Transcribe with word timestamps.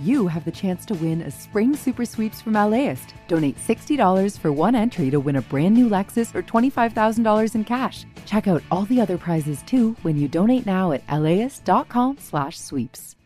you 0.00 0.26
have 0.26 0.44
the 0.44 0.50
chance 0.50 0.84
to 0.86 0.94
win 0.94 1.20
a 1.20 1.30
spring 1.30 1.76
super 1.76 2.06
sweeps 2.06 2.40
from 2.40 2.54
LAist. 2.54 3.14
Donate 3.28 3.58
$60 3.58 4.38
for 4.38 4.50
one 4.50 4.74
entry 4.74 5.10
to 5.10 5.20
win 5.20 5.36
a 5.36 5.42
brand 5.42 5.74
new 5.74 5.88
Lexus 5.88 6.34
or 6.34 6.42
$25,000 6.42 7.54
in 7.54 7.64
cash. 7.64 8.06
Check 8.26 8.48
out 8.48 8.62
all 8.70 8.86
the 8.86 9.00
other 9.00 9.18
prizes 9.18 9.62
too 9.62 9.94
when 10.02 10.16
you 10.16 10.26
donate 10.26 10.64
now 10.64 10.92
at 10.92 11.02
laist.com/sweeps. 11.10 13.16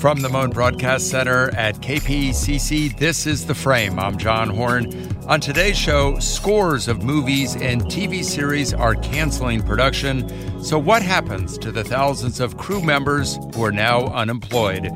From 0.00 0.22
the 0.22 0.30
Mohn 0.30 0.48
Broadcast 0.48 1.10
Center 1.10 1.54
at 1.54 1.74
KPCC, 1.82 2.96
this 2.96 3.26
is 3.26 3.44
The 3.44 3.54
Frame. 3.54 3.98
I'm 3.98 4.16
John 4.16 4.48
Horn. 4.48 4.90
On 5.26 5.42
today's 5.42 5.76
show, 5.76 6.18
scores 6.20 6.88
of 6.88 7.02
movies 7.02 7.54
and 7.54 7.82
TV 7.82 8.24
series 8.24 8.72
are 8.72 8.94
canceling 8.94 9.62
production. 9.62 10.26
So, 10.64 10.78
what 10.78 11.02
happens 11.02 11.58
to 11.58 11.70
the 11.70 11.84
thousands 11.84 12.40
of 12.40 12.56
crew 12.56 12.82
members 12.82 13.38
who 13.54 13.62
are 13.62 13.72
now 13.72 14.06
unemployed? 14.06 14.88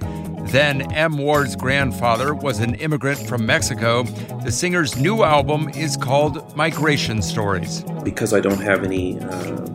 Then, 0.46 0.90
M. 0.92 1.18
Ward's 1.18 1.54
grandfather 1.54 2.34
was 2.34 2.60
an 2.60 2.74
immigrant 2.76 3.28
from 3.28 3.44
Mexico. 3.44 4.04
The 4.42 4.52
singer's 4.52 4.96
new 4.96 5.22
album 5.22 5.68
is 5.68 5.98
called 5.98 6.56
Migration 6.56 7.20
Stories. 7.20 7.84
Because 8.04 8.32
I 8.32 8.40
don't 8.40 8.62
have 8.62 8.82
any 8.82 9.20
uh, 9.20 9.66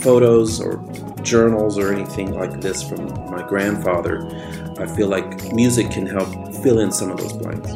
photos 0.00 0.60
or 0.60 0.76
journals 1.26 1.76
or 1.76 1.92
anything 1.92 2.32
like 2.32 2.60
this 2.60 2.82
from 2.82 3.06
my 3.30 3.46
grandfather, 3.46 4.26
I 4.78 4.86
feel 4.86 5.08
like 5.08 5.52
music 5.52 5.90
can 5.90 6.06
help 6.06 6.28
fill 6.62 6.78
in 6.78 6.92
some 6.92 7.10
of 7.10 7.18
those 7.18 7.32
blanks. 7.34 7.70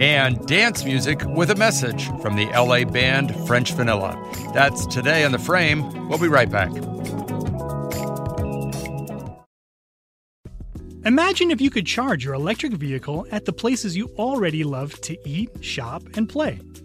And 0.00 0.44
dance 0.46 0.84
music 0.84 1.22
with 1.24 1.50
a 1.50 1.54
message 1.54 2.08
from 2.20 2.34
the 2.34 2.46
LA 2.46 2.84
band 2.84 3.36
French 3.46 3.72
Vanilla. 3.74 4.18
That's 4.52 4.86
today 4.86 5.24
on 5.24 5.30
The 5.30 5.38
Frame. 5.38 6.08
We'll 6.08 6.18
be 6.18 6.26
right 6.28 6.50
back. 6.50 6.72
Imagine 11.04 11.50
if 11.50 11.60
you 11.60 11.68
could 11.68 11.86
charge 11.86 12.24
your 12.24 12.32
electric 12.32 12.72
vehicle 12.72 13.26
at 13.30 13.44
the 13.44 13.52
places 13.52 13.94
you 13.94 14.08
already 14.16 14.64
love 14.64 14.98
to 15.02 15.16
eat, 15.28 15.50
shop, 15.60 16.02
and 16.16 16.28
play. 16.28 16.58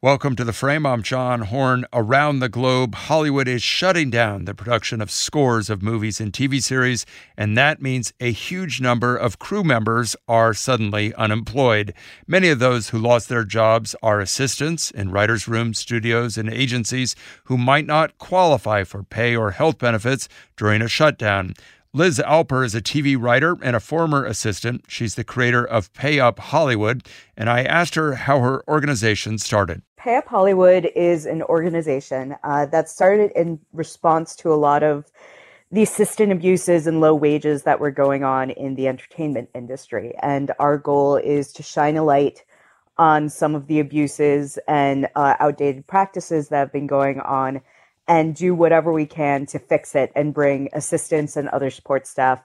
Welcome 0.00 0.36
to 0.36 0.44
the 0.44 0.52
frame. 0.52 0.86
I'm 0.86 1.02
John 1.02 1.40
Horn. 1.40 1.84
Around 1.92 2.38
the 2.38 2.48
globe, 2.48 2.94
Hollywood 2.94 3.48
is 3.48 3.64
shutting 3.64 4.10
down 4.10 4.44
the 4.44 4.54
production 4.54 5.00
of 5.00 5.10
scores 5.10 5.68
of 5.68 5.82
movies 5.82 6.20
and 6.20 6.32
TV 6.32 6.62
series, 6.62 7.04
and 7.36 7.58
that 7.58 7.82
means 7.82 8.12
a 8.20 8.30
huge 8.30 8.80
number 8.80 9.16
of 9.16 9.40
crew 9.40 9.64
members 9.64 10.14
are 10.28 10.54
suddenly 10.54 11.12
unemployed. 11.14 11.92
Many 12.28 12.48
of 12.48 12.60
those 12.60 12.90
who 12.90 12.98
lost 13.00 13.28
their 13.28 13.42
jobs 13.42 13.96
are 14.00 14.20
assistants 14.20 14.92
in 14.92 15.10
writers' 15.10 15.48
rooms, 15.48 15.80
studios, 15.80 16.38
and 16.38 16.48
agencies 16.48 17.16
who 17.46 17.58
might 17.58 17.84
not 17.84 18.18
qualify 18.18 18.84
for 18.84 19.02
pay 19.02 19.34
or 19.34 19.50
health 19.50 19.78
benefits 19.78 20.28
during 20.56 20.80
a 20.80 20.86
shutdown. 20.86 21.54
Liz 21.92 22.22
Alper 22.24 22.64
is 22.64 22.76
a 22.76 22.80
TV 22.80 23.16
writer 23.18 23.56
and 23.62 23.74
a 23.74 23.80
former 23.80 24.24
assistant. 24.24 24.84
She's 24.86 25.16
the 25.16 25.24
creator 25.24 25.64
of 25.64 25.92
Pay 25.92 26.20
Up 26.20 26.38
Hollywood, 26.38 27.04
and 27.36 27.50
I 27.50 27.64
asked 27.64 27.96
her 27.96 28.14
how 28.14 28.38
her 28.38 28.62
organization 28.68 29.38
started. 29.38 29.82
Pay 29.98 30.14
Up 30.14 30.28
Hollywood 30.28 30.88
is 30.94 31.26
an 31.26 31.42
organization 31.42 32.36
uh, 32.44 32.66
that 32.66 32.88
started 32.88 33.32
in 33.34 33.58
response 33.72 34.36
to 34.36 34.52
a 34.52 34.54
lot 34.54 34.84
of 34.84 35.10
the 35.72 35.82
assistant 35.82 36.30
abuses 36.30 36.86
and 36.86 37.00
low 37.00 37.16
wages 37.16 37.64
that 37.64 37.80
were 37.80 37.90
going 37.90 38.22
on 38.22 38.50
in 38.50 38.76
the 38.76 38.86
entertainment 38.86 39.50
industry. 39.56 40.14
And 40.22 40.52
our 40.60 40.78
goal 40.78 41.16
is 41.16 41.52
to 41.54 41.64
shine 41.64 41.96
a 41.96 42.04
light 42.04 42.44
on 42.96 43.28
some 43.28 43.56
of 43.56 43.66
the 43.66 43.80
abuses 43.80 44.56
and 44.68 45.08
uh, 45.16 45.34
outdated 45.40 45.88
practices 45.88 46.48
that 46.48 46.58
have 46.58 46.72
been 46.72 46.86
going 46.86 47.18
on 47.18 47.60
and 48.06 48.36
do 48.36 48.54
whatever 48.54 48.92
we 48.92 49.04
can 49.04 49.46
to 49.46 49.58
fix 49.58 49.96
it 49.96 50.12
and 50.14 50.32
bring 50.32 50.68
assistants 50.74 51.36
and 51.36 51.48
other 51.48 51.70
support 51.70 52.06
staff 52.06 52.40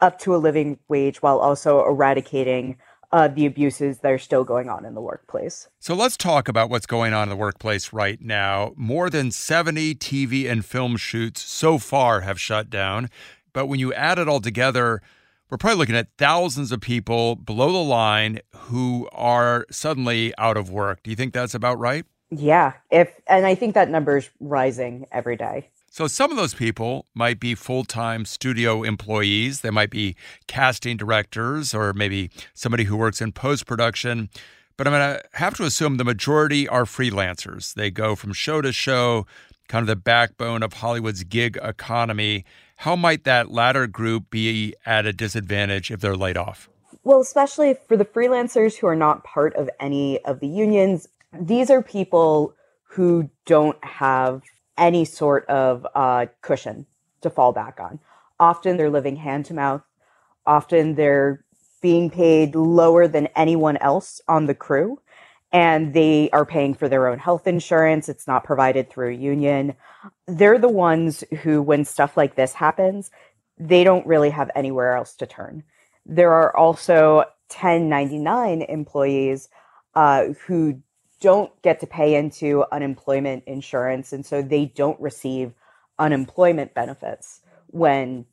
up 0.00 0.18
to 0.18 0.34
a 0.34 0.38
living 0.38 0.76
wage 0.88 1.22
while 1.22 1.38
also 1.38 1.86
eradicating 1.86 2.76
uh, 3.12 3.28
the 3.28 3.46
abuses 3.46 3.98
that 3.98 4.12
are 4.12 4.18
still 4.18 4.44
going 4.44 4.68
on 4.68 4.84
in 4.84 4.94
the 4.94 5.00
workplace. 5.00 5.68
So 5.78 5.94
let's 5.94 6.16
talk 6.16 6.48
about 6.48 6.70
what's 6.70 6.86
going 6.86 7.12
on 7.12 7.24
in 7.24 7.28
the 7.28 7.36
workplace 7.36 7.92
right 7.92 8.20
now. 8.20 8.72
More 8.76 9.10
than 9.10 9.30
70 9.30 9.94
TV 9.96 10.50
and 10.50 10.64
film 10.64 10.96
shoots 10.96 11.42
so 11.42 11.78
far 11.78 12.20
have 12.22 12.40
shut 12.40 12.70
down. 12.70 13.08
But 13.52 13.66
when 13.66 13.80
you 13.80 13.92
add 13.94 14.18
it 14.18 14.28
all 14.28 14.40
together, 14.40 15.00
we're 15.48 15.58
probably 15.58 15.78
looking 15.78 15.96
at 15.96 16.08
thousands 16.18 16.72
of 16.72 16.80
people 16.80 17.36
below 17.36 17.72
the 17.72 17.78
line 17.78 18.40
who 18.54 19.08
are 19.12 19.66
suddenly 19.70 20.34
out 20.38 20.56
of 20.56 20.70
work. 20.70 21.02
Do 21.02 21.10
you 21.10 21.16
think 21.16 21.32
that's 21.32 21.54
about 21.54 21.78
right? 21.78 22.04
Yeah, 22.30 22.72
if 22.90 23.12
and 23.28 23.46
I 23.46 23.54
think 23.54 23.74
that 23.74 23.88
number 23.88 24.16
is 24.18 24.28
rising 24.40 25.06
every 25.12 25.36
day. 25.36 25.70
So 25.96 26.06
some 26.06 26.30
of 26.30 26.36
those 26.36 26.52
people 26.52 27.06
might 27.14 27.40
be 27.40 27.54
full-time 27.54 28.26
studio 28.26 28.82
employees, 28.82 29.62
they 29.62 29.70
might 29.70 29.88
be 29.88 30.14
casting 30.46 30.98
directors 30.98 31.72
or 31.72 31.94
maybe 31.94 32.28
somebody 32.52 32.84
who 32.84 32.98
works 32.98 33.22
in 33.22 33.32
post-production, 33.32 34.28
but 34.76 34.86
I'm 34.86 34.92
going 34.92 35.16
to 35.16 35.22
have 35.38 35.54
to 35.54 35.64
assume 35.64 35.96
the 35.96 36.04
majority 36.04 36.68
are 36.68 36.84
freelancers. 36.84 37.72
They 37.72 37.90
go 37.90 38.14
from 38.14 38.34
show 38.34 38.60
to 38.60 38.74
show, 38.74 39.26
kind 39.68 39.82
of 39.82 39.86
the 39.86 39.96
backbone 39.96 40.62
of 40.62 40.74
Hollywood's 40.74 41.24
gig 41.24 41.58
economy. 41.62 42.44
How 42.76 42.94
might 42.94 43.24
that 43.24 43.50
latter 43.50 43.86
group 43.86 44.28
be 44.28 44.74
at 44.84 45.06
a 45.06 45.14
disadvantage 45.14 45.90
if 45.90 46.00
they're 46.00 46.14
laid 46.14 46.36
off? 46.36 46.68
Well, 47.04 47.22
especially 47.22 47.74
for 47.88 47.96
the 47.96 48.04
freelancers 48.04 48.76
who 48.76 48.86
are 48.86 48.96
not 48.96 49.24
part 49.24 49.54
of 49.54 49.70
any 49.80 50.22
of 50.26 50.40
the 50.40 50.46
unions 50.46 51.08
these 51.40 51.70
are 51.70 51.82
people 51.82 52.54
who 52.84 53.30
don't 53.46 53.82
have 53.82 54.42
any 54.78 55.04
sort 55.04 55.46
of 55.46 55.86
uh, 55.94 56.26
cushion 56.42 56.86
to 57.22 57.30
fall 57.30 57.52
back 57.52 57.78
on. 57.80 57.98
Often 58.38 58.76
they're 58.76 58.90
living 58.90 59.16
hand 59.16 59.46
to 59.46 59.54
mouth. 59.54 59.82
Often 60.46 60.94
they're 60.94 61.44
being 61.80 62.10
paid 62.10 62.54
lower 62.54 63.08
than 63.08 63.28
anyone 63.36 63.76
else 63.78 64.20
on 64.28 64.46
the 64.46 64.54
crew. 64.54 65.00
And 65.52 65.94
they 65.94 66.28
are 66.30 66.44
paying 66.44 66.74
for 66.74 66.88
their 66.88 67.06
own 67.06 67.18
health 67.18 67.46
insurance. 67.46 68.08
It's 68.08 68.26
not 68.26 68.44
provided 68.44 68.90
through 68.90 69.10
a 69.10 69.16
union. 69.16 69.74
They're 70.26 70.58
the 70.58 70.68
ones 70.68 71.24
who, 71.42 71.62
when 71.62 71.84
stuff 71.84 72.16
like 72.16 72.34
this 72.34 72.52
happens, 72.52 73.10
they 73.58 73.84
don't 73.84 74.06
really 74.06 74.30
have 74.30 74.50
anywhere 74.54 74.94
else 74.94 75.14
to 75.16 75.26
turn. 75.26 75.62
There 76.04 76.32
are 76.32 76.54
also 76.56 77.24
1099 77.48 78.62
employees 78.62 79.48
uh, 79.94 80.26
who 80.46 80.82
don't 81.26 81.60
get 81.62 81.80
to 81.80 81.88
pay 81.88 82.14
into 82.14 82.64
unemployment 82.70 83.42
insurance 83.48 84.12
and 84.12 84.24
so 84.24 84.42
they 84.42 84.66
don't 84.66 85.00
receive 85.00 85.52
unemployment 85.98 86.72
benefits 86.72 87.40
when 87.72 88.24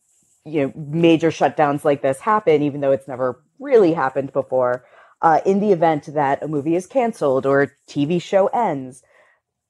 you 0.45 0.61
know 0.61 0.73
major 0.75 1.31
shutdowns 1.31 1.83
like 1.83 2.03
this 2.03 2.19
happen 2.19 2.61
even 2.61 2.81
though 2.81 2.91
it's 2.91 3.07
never 3.07 3.41
really 3.57 3.93
happened 3.93 4.31
before. 4.31 4.85
Uh, 5.23 5.39
in 5.43 5.59
the 5.59 5.71
event 5.71 6.05
that 6.13 6.43
a 6.43 6.47
movie 6.47 6.75
is 6.75 6.85
canceled 6.85 7.47
or 7.47 7.63
a 7.63 7.71
tv 7.87 8.21
show 8.21 8.45
ends 8.47 9.01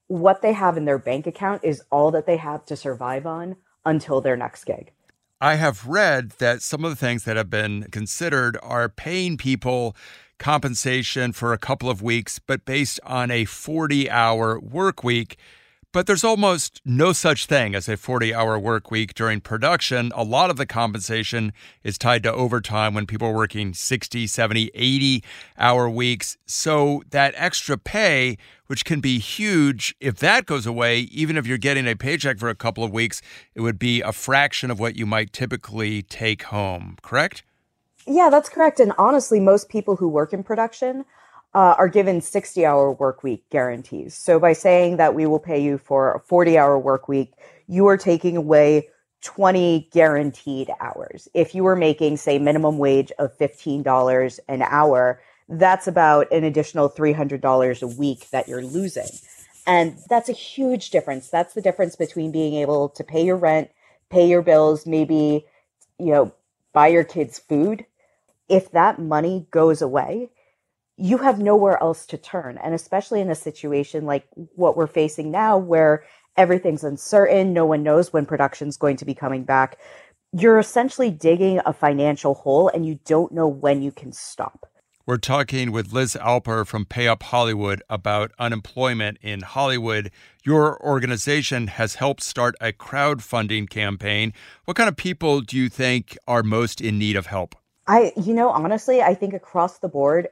what 0.08 0.42
they 0.42 0.52
have 0.52 0.76
in 0.76 0.84
their 0.84 0.98
bank 0.98 1.26
account 1.26 1.64
is 1.64 1.82
all 1.90 2.10
that 2.10 2.26
they 2.26 2.36
have 2.36 2.66
to 2.66 2.76
survive 2.76 3.24
on 3.24 3.56
until 3.86 4.20
their 4.20 4.36
next 4.36 4.64
gig. 4.64 4.92
I 5.40 5.54
have 5.54 5.86
read 5.86 6.32
that 6.32 6.60
some 6.60 6.84
of 6.84 6.90
the 6.90 6.96
things 6.96 7.24
that 7.24 7.38
have 7.38 7.48
been 7.48 7.84
considered 7.90 8.58
are 8.62 8.90
paying 8.90 9.38
people 9.38 9.96
compensation 10.44 11.32
for 11.32 11.54
a 11.54 11.58
couple 11.58 11.88
of 11.88 12.02
weeks, 12.02 12.38
but 12.38 12.66
based 12.66 13.00
on 13.02 13.30
a 13.30 13.46
40 13.46 14.10
hour 14.10 14.60
work 14.60 15.02
week. 15.02 15.38
But 15.90 16.06
there's 16.06 16.22
almost 16.22 16.82
no 16.84 17.14
such 17.14 17.46
thing 17.46 17.74
as 17.74 17.88
a 17.88 17.96
40 17.96 18.34
hour 18.34 18.58
work 18.58 18.90
week 18.90 19.14
during 19.14 19.40
production. 19.40 20.12
A 20.14 20.22
lot 20.22 20.50
of 20.50 20.58
the 20.58 20.66
compensation 20.66 21.54
is 21.82 21.96
tied 21.96 22.22
to 22.24 22.32
overtime 22.32 22.92
when 22.92 23.06
people 23.06 23.28
are 23.28 23.34
working 23.34 23.72
60, 23.72 24.26
70, 24.26 24.70
80 24.74 25.24
hour 25.56 25.88
weeks. 25.88 26.36
So 26.44 27.02
that 27.08 27.32
extra 27.38 27.78
pay, 27.78 28.36
which 28.66 28.84
can 28.84 29.00
be 29.00 29.18
huge, 29.20 29.94
if 29.98 30.16
that 30.16 30.44
goes 30.44 30.66
away, 30.66 30.98
even 31.10 31.38
if 31.38 31.46
you're 31.46 31.56
getting 31.56 31.88
a 31.88 31.96
paycheck 31.96 32.38
for 32.38 32.50
a 32.50 32.54
couple 32.54 32.84
of 32.84 32.92
weeks, 32.92 33.22
it 33.54 33.62
would 33.62 33.78
be 33.78 34.02
a 34.02 34.12
fraction 34.12 34.70
of 34.70 34.78
what 34.78 34.94
you 34.94 35.06
might 35.06 35.32
typically 35.32 36.02
take 36.02 36.42
home, 36.42 36.98
correct? 37.00 37.44
Yeah, 38.06 38.28
that's 38.30 38.48
correct. 38.48 38.80
And 38.80 38.92
honestly, 38.98 39.40
most 39.40 39.68
people 39.68 39.96
who 39.96 40.08
work 40.08 40.32
in 40.32 40.42
production 40.42 41.04
uh, 41.54 41.74
are 41.78 41.88
given 41.88 42.20
60 42.20 42.66
hour 42.66 42.92
work 42.92 43.22
week 43.22 43.48
guarantees. 43.50 44.14
So 44.14 44.38
by 44.38 44.52
saying 44.52 44.96
that 44.96 45.14
we 45.14 45.26
will 45.26 45.38
pay 45.38 45.62
you 45.62 45.78
for 45.78 46.12
a 46.14 46.20
40 46.20 46.58
hour 46.58 46.78
work 46.78 47.08
week, 47.08 47.32
you 47.66 47.86
are 47.86 47.96
taking 47.96 48.36
away 48.36 48.88
20 49.22 49.88
guaranteed 49.92 50.70
hours. 50.80 51.28
If 51.32 51.54
you 51.54 51.64
were 51.64 51.76
making, 51.76 52.18
say, 52.18 52.38
minimum 52.38 52.78
wage 52.78 53.10
of 53.18 53.36
$15 53.38 54.38
an 54.48 54.62
hour, 54.62 55.20
that's 55.48 55.86
about 55.86 56.30
an 56.30 56.44
additional 56.44 56.90
$300 56.90 57.82
a 57.82 57.86
week 57.86 58.28
that 58.30 58.48
you're 58.48 58.62
losing. 58.62 59.08
And 59.66 59.96
that's 60.10 60.28
a 60.28 60.32
huge 60.32 60.90
difference. 60.90 61.30
That's 61.30 61.54
the 61.54 61.62
difference 61.62 61.96
between 61.96 62.32
being 62.32 62.54
able 62.54 62.90
to 62.90 63.04
pay 63.04 63.24
your 63.24 63.36
rent, 63.36 63.70
pay 64.10 64.28
your 64.28 64.42
bills, 64.42 64.86
maybe, 64.86 65.46
you 65.98 66.12
know, 66.12 66.34
buy 66.74 66.88
your 66.88 67.04
kids 67.04 67.38
food. 67.38 67.86
If 68.48 68.70
that 68.72 68.98
money 68.98 69.46
goes 69.50 69.80
away, 69.82 70.30
you 70.96 71.18
have 71.18 71.38
nowhere 71.38 71.82
else 71.82 72.06
to 72.06 72.18
turn. 72.18 72.58
And 72.58 72.74
especially 72.74 73.20
in 73.20 73.30
a 73.30 73.34
situation 73.34 74.04
like 74.04 74.26
what 74.54 74.76
we're 74.76 74.86
facing 74.86 75.30
now, 75.30 75.58
where 75.58 76.04
everything's 76.36 76.84
uncertain, 76.84 77.52
no 77.52 77.66
one 77.66 77.82
knows 77.82 78.12
when 78.12 78.26
production's 78.26 78.76
going 78.76 78.96
to 78.98 79.04
be 79.04 79.14
coming 79.14 79.44
back, 79.44 79.78
you're 80.32 80.58
essentially 80.58 81.10
digging 81.10 81.60
a 81.64 81.72
financial 81.72 82.34
hole 82.34 82.68
and 82.68 82.86
you 82.86 82.98
don't 83.04 83.32
know 83.32 83.48
when 83.48 83.82
you 83.82 83.92
can 83.92 84.12
stop. 84.12 84.66
We're 85.06 85.18
talking 85.18 85.70
with 85.70 85.92
Liz 85.92 86.16
Alper 86.18 86.66
from 86.66 86.86
Pay 86.86 87.08
Up 87.08 87.24
Hollywood 87.24 87.82
about 87.90 88.32
unemployment 88.38 89.18
in 89.20 89.42
Hollywood. 89.42 90.10
Your 90.44 90.82
organization 90.82 91.66
has 91.66 91.96
helped 91.96 92.22
start 92.22 92.54
a 92.58 92.72
crowdfunding 92.72 93.68
campaign. 93.68 94.32
What 94.64 94.78
kind 94.78 94.88
of 94.88 94.96
people 94.96 95.42
do 95.42 95.58
you 95.58 95.68
think 95.68 96.16
are 96.26 96.42
most 96.42 96.80
in 96.80 96.98
need 96.98 97.16
of 97.16 97.26
help? 97.26 97.54
I, 97.86 98.12
you 98.16 98.34
know, 98.34 98.50
honestly, 98.50 99.02
I 99.02 99.14
think 99.14 99.34
across 99.34 99.78
the 99.78 99.88
board, 99.88 100.28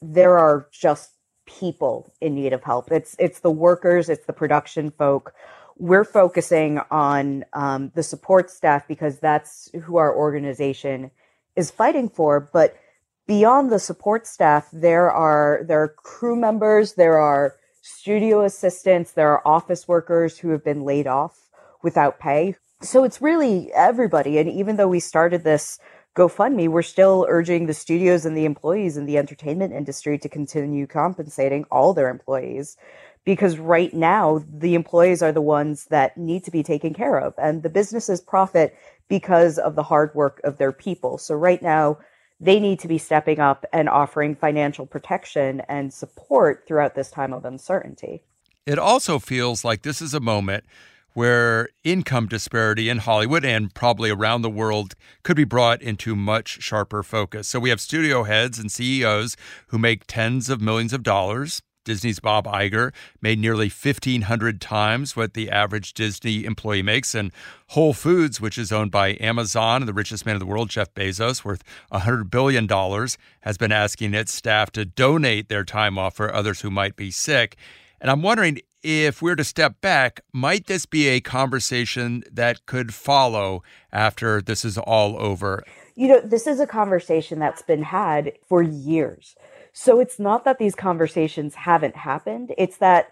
there 0.00 0.38
are 0.38 0.68
just 0.72 1.10
people 1.46 2.12
in 2.20 2.34
need 2.34 2.52
of 2.52 2.64
help. 2.64 2.90
It's 2.90 3.14
it's 3.18 3.40
the 3.40 3.50
workers, 3.50 4.08
it's 4.08 4.26
the 4.26 4.32
production 4.32 4.90
folk. 4.90 5.32
We're 5.78 6.04
focusing 6.04 6.80
on 6.90 7.44
um, 7.52 7.92
the 7.94 8.02
support 8.02 8.50
staff 8.50 8.88
because 8.88 9.18
that's 9.18 9.70
who 9.84 9.96
our 9.96 10.14
organization 10.14 11.10
is 11.54 11.70
fighting 11.70 12.08
for. 12.08 12.40
But 12.40 12.76
beyond 13.26 13.70
the 13.70 13.78
support 13.78 14.26
staff, 14.26 14.68
there 14.72 15.10
are 15.10 15.60
there 15.66 15.82
are 15.82 15.88
crew 15.88 16.36
members, 16.36 16.94
there 16.94 17.18
are 17.18 17.54
studio 17.82 18.44
assistants, 18.44 19.12
there 19.12 19.30
are 19.30 19.46
office 19.46 19.86
workers 19.86 20.38
who 20.38 20.50
have 20.50 20.64
been 20.64 20.82
laid 20.82 21.06
off 21.06 21.48
without 21.82 22.18
pay. 22.18 22.56
So 22.82 23.04
it's 23.04 23.22
really 23.22 23.70
everybody. 23.72 24.38
And 24.38 24.50
even 24.50 24.76
though 24.76 24.88
we 24.88 25.00
started 25.00 25.44
this 25.44 25.78
GoFundMe, 26.16 26.68
we're 26.68 26.80
still 26.80 27.26
urging 27.28 27.66
the 27.66 27.74
studios 27.74 28.24
and 28.24 28.34
the 28.34 28.46
employees 28.46 28.96
in 28.96 29.04
the 29.04 29.18
entertainment 29.18 29.74
industry 29.74 30.18
to 30.18 30.30
continue 30.30 30.86
compensating 30.86 31.66
all 31.70 31.92
their 31.92 32.08
employees 32.08 32.78
because 33.24 33.58
right 33.58 33.92
now 33.92 34.42
the 34.50 34.74
employees 34.74 35.20
are 35.20 35.32
the 35.32 35.42
ones 35.42 35.84
that 35.86 36.16
need 36.16 36.42
to 36.44 36.50
be 36.50 36.62
taken 36.62 36.94
care 36.94 37.18
of 37.18 37.34
and 37.36 37.62
the 37.62 37.68
businesses 37.68 38.22
profit 38.22 38.74
because 39.08 39.58
of 39.58 39.74
the 39.74 39.82
hard 39.82 40.14
work 40.14 40.40
of 40.42 40.56
their 40.56 40.72
people. 40.72 41.18
So 41.18 41.34
right 41.34 41.60
now 41.60 41.98
they 42.40 42.60
need 42.60 42.80
to 42.80 42.88
be 42.88 42.96
stepping 42.96 43.38
up 43.38 43.66
and 43.70 43.86
offering 43.86 44.34
financial 44.34 44.86
protection 44.86 45.60
and 45.68 45.92
support 45.92 46.64
throughout 46.66 46.94
this 46.94 47.10
time 47.10 47.34
of 47.34 47.44
uncertainty. 47.44 48.22
It 48.64 48.78
also 48.78 49.18
feels 49.18 49.66
like 49.66 49.82
this 49.82 50.00
is 50.00 50.14
a 50.14 50.20
moment 50.20 50.64
where 51.16 51.70
income 51.82 52.26
disparity 52.26 52.90
in 52.90 52.98
Hollywood 52.98 53.42
and 53.42 53.72
probably 53.72 54.10
around 54.10 54.42
the 54.42 54.50
world 54.50 54.94
could 55.22 55.34
be 55.34 55.44
brought 55.44 55.80
into 55.80 56.14
much 56.14 56.60
sharper 56.60 57.02
focus. 57.02 57.48
So 57.48 57.58
we 57.58 57.70
have 57.70 57.80
studio 57.80 58.24
heads 58.24 58.58
and 58.58 58.70
CEOs 58.70 59.34
who 59.68 59.78
make 59.78 60.04
tens 60.06 60.50
of 60.50 60.60
millions 60.60 60.92
of 60.92 61.02
dollars. 61.02 61.62
Disney's 61.86 62.20
Bob 62.20 62.44
Iger 62.44 62.92
made 63.22 63.38
nearly 63.38 63.70
1,500 63.70 64.60
times 64.60 65.16
what 65.16 65.32
the 65.32 65.48
average 65.50 65.94
Disney 65.94 66.44
employee 66.44 66.82
makes. 66.82 67.14
And 67.14 67.32
Whole 67.68 67.94
Foods, 67.94 68.38
which 68.38 68.58
is 68.58 68.70
owned 68.70 68.90
by 68.90 69.16
Amazon 69.18 69.80
and 69.80 69.88
the 69.88 69.94
richest 69.94 70.26
man 70.26 70.34
in 70.34 70.40
the 70.40 70.44
world, 70.44 70.68
Jeff 70.68 70.92
Bezos, 70.92 71.46
worth 71.46 71.62
$100 71.92 72.30
billion, 72.30 72.68
has 73.40 73.56
been 73.56 73.72
asking 73.72 74.12
its 74.12 74.34
staff 74.34 74.70
to 74.72 74.84
donate 74.84 75.48
their 75.48 75.64
time 75.64 75.96
off 75.96 76.14
for 76.14 76.34
others 76.34 76.60
who 76.60 76.70
might 76.70 76.94
be 76.94 77.10
sick. 77.10 77.56
And 78.02 78.10
I'm 78.10 78.20
wondering 78.20 78.58
if 78.86 79.20
we're 79.20 79.34
to 79.34 79.42
step 79.42 79.80
back, 79.80 80.20
might 80.32 80.66
this 80.66 80.86
be 80.86 81.08
a 81.08 81.20
conversation 81.20 82.22
that 82.30 82.64
could 82.66 82.94
follow 82.94 83.64
after 83.92 84.40
this 84.40 84.64
is 84.64 84.78
all 84.78 85.20
over? 85.20 85.64
You 85.96 86.06
know, 86.06 86.20
this 86.20 86.46
is 86.46 86.60
a 86.60 86.68
conversation 86.68 87.40
that's 87.40 87.62
been 87.62 87.82
had 87.82 88.34
for 88.48 88.62
years. 88.62 89.34
So 89.72 89.98
it's 89.98 90.20
not 90.20 90.44
that 90.44 90.58
these 90.58 90.76
conversations 90.76 91.56
haven't 91.56 91.96
happened, 91.96 92.54
it's 92.56 92.76
that 92.76 93.10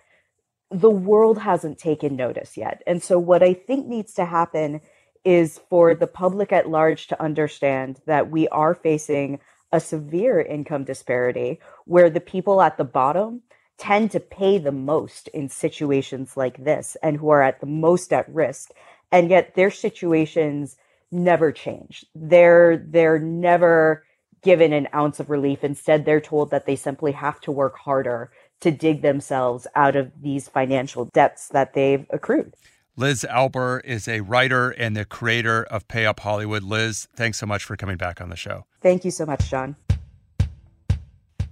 the 0.70 0.90
world 0.90 1.38
hasn't 1.38 1.78
taken 1.78 2.14
notice 2.14 2.56
yet. 2.56 2.82
And 2.86 3.02
so 3.02 3.18
what 3.18 3.42
I 3.42 3.52
think 3.52 3.86
needs 3.86 4.14
to 4.14 4.24
happen 4.24 4.80
is 5.24 5.60
for 5.68 5.94
the 5.94 6.06
public 6.06 6.52
at 6.52 6.68
large 6.68 7.08
to 7.08 7.20
understand 7.20 8.00
that 8.06 8.30
we 8.30 8.46
are 8.48 8.74
facing 8.74 9.40
a 9.72 9.80
severe 9.80 10.40
income 10.40 10.84
disparity 10.84 11.58
where 11.84 12.08
the 12.08 12.20
people 12.20 12.62
at 12.62 12.76
the 12.76 12.84
bottom 12.84 13.42
tend 13.78 14.10
to 14.10 14.20
pay 14.20 14.58
the 14.58 14.72
most 14.72 15.28
in 15.28 15.48
situations 15.48 16.36
like 16.36 16.64
this 16.64 16.96
and 17.02 17.16
who 17.16 17.28
are 17.28 17.42
at 17.42 17.60
the 17.60 17.66
most 17.66 18.12
at 18.12 18.28
risk 18.32 18.70
and 19.10 19.30
yet 19.30 19.54
their 19.54 19.70
situations 19.70 20.76
never 21.10 21.52
change 21.52 22.04
they're 22.14 22.76
they're 22.76 23.18
never 23.18 24.04
given 24.42 24.72
an 24.72 24.88
ounce 24.94 25.20
of 25.20 25.30
relief 25.30 25.64
instead 25.64 26.04
they're 26.04 26.20
told 26.20 26.50
that 26.50 26.66
they 26.66 26.76
simply 26.76 27.12
have 27.12 27.40
to 27.40 27.50
work 27.50 27.76
harder 27.78 28.30
to 28.60 28.70
dig 28.70 29.02
themselves 29.02 29.66
out 29.74 29.96
of 29.96 30.10
these 30.22 30.48
financial 30.48 31.06
debts 31.06 31.48
that 31.48 31.74
they've 31.74 32.06
accrued 32.10 32.54
Liz 32.96 33.26
Alper 33.28 33.84
is 33.84 34.06
a 34.06 34.20
writer 34.20 34.70
and 34.70 34.96
the 34.96 35.04
creator 35.04 35.64
of 35.64 35.88
Pay 35.88 36.06
Up 36.06 36.20
Hollywood. 36.20 36.62
Liz, 36.62 37.08
thanks 37.16 37.38
so 37.38 37.46
much 37.46 37.64
for 37.64 37.76
coming 37.76 37.96
back 37.96 38.20
on 38.20 38.28
the 38.28 38.36
show. 38.36 38.66
Thank 38.80 39.04
you 39.04 39.10
so 39.10 39.26
much, 39.26 39.50
John. 39.50 39.74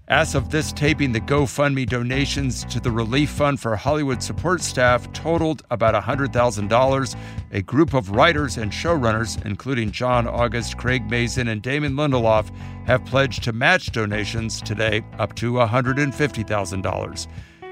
As 0.09 0.35
of 0.35 0.51
this 0.51 0.73
taping, 0.73 1.13
the 1.13 1.21
GoFundMe 1.21 1.89
donations 1.89 2.65
to 2.65 2.81
the 2.81 2.91
Relief 2.91 3.31
Fund 3.31 3.61
for 3.61 3.77
Hollywood 3.77 4.21
support 4.21 4.61
staff 4.61 5.11
totaled 5.13 5.63
about 5.71 5.95
$100,000. 5.95 7.17
A 7.53 7.63
group 7.63 7.95
of 7.95 8.11
writers 8.11 8.57
and 8.57 8.73
showrunners, 8.73 9.45
including 9.47 9.93
John 9.93 10.27
August, 10.27 10.77
Craig 10.77 11.09
Mazin, 11.09 11.47
and 11.47 11.63
Damon 11.63 11.95
Lindelof, 11.95 12.51
have 12.85 13.05
pledged 13.05 13.45
to 13.45 13.53
match 13.53 13.93
donations 13.93 14.61
today 14.61 15.05
up 15.19 15.37
to 15.37 15.53
$150,000. 15.53 17.27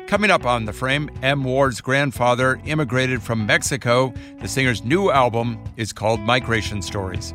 Coming 0.06 0.30
up 0.30 0.46
on 0.46 0.64
the 0.64 0.72
frame, 0.72 1.10
M. 1.22 1.42
Ward's 1.42 1.80
grandfather 1.80 2.60
immigrated 2.64 3.22
from 3.22 3.44
Mexico. 3.44 4.14
The 4.38 4.48
singer's 4.48 4.84
new 4.84 5.10
album 5.10 5.62
is 5.76 5.92
called 5.92 6.20
Migration 6.20 6.80
Stories. 6.80 7.34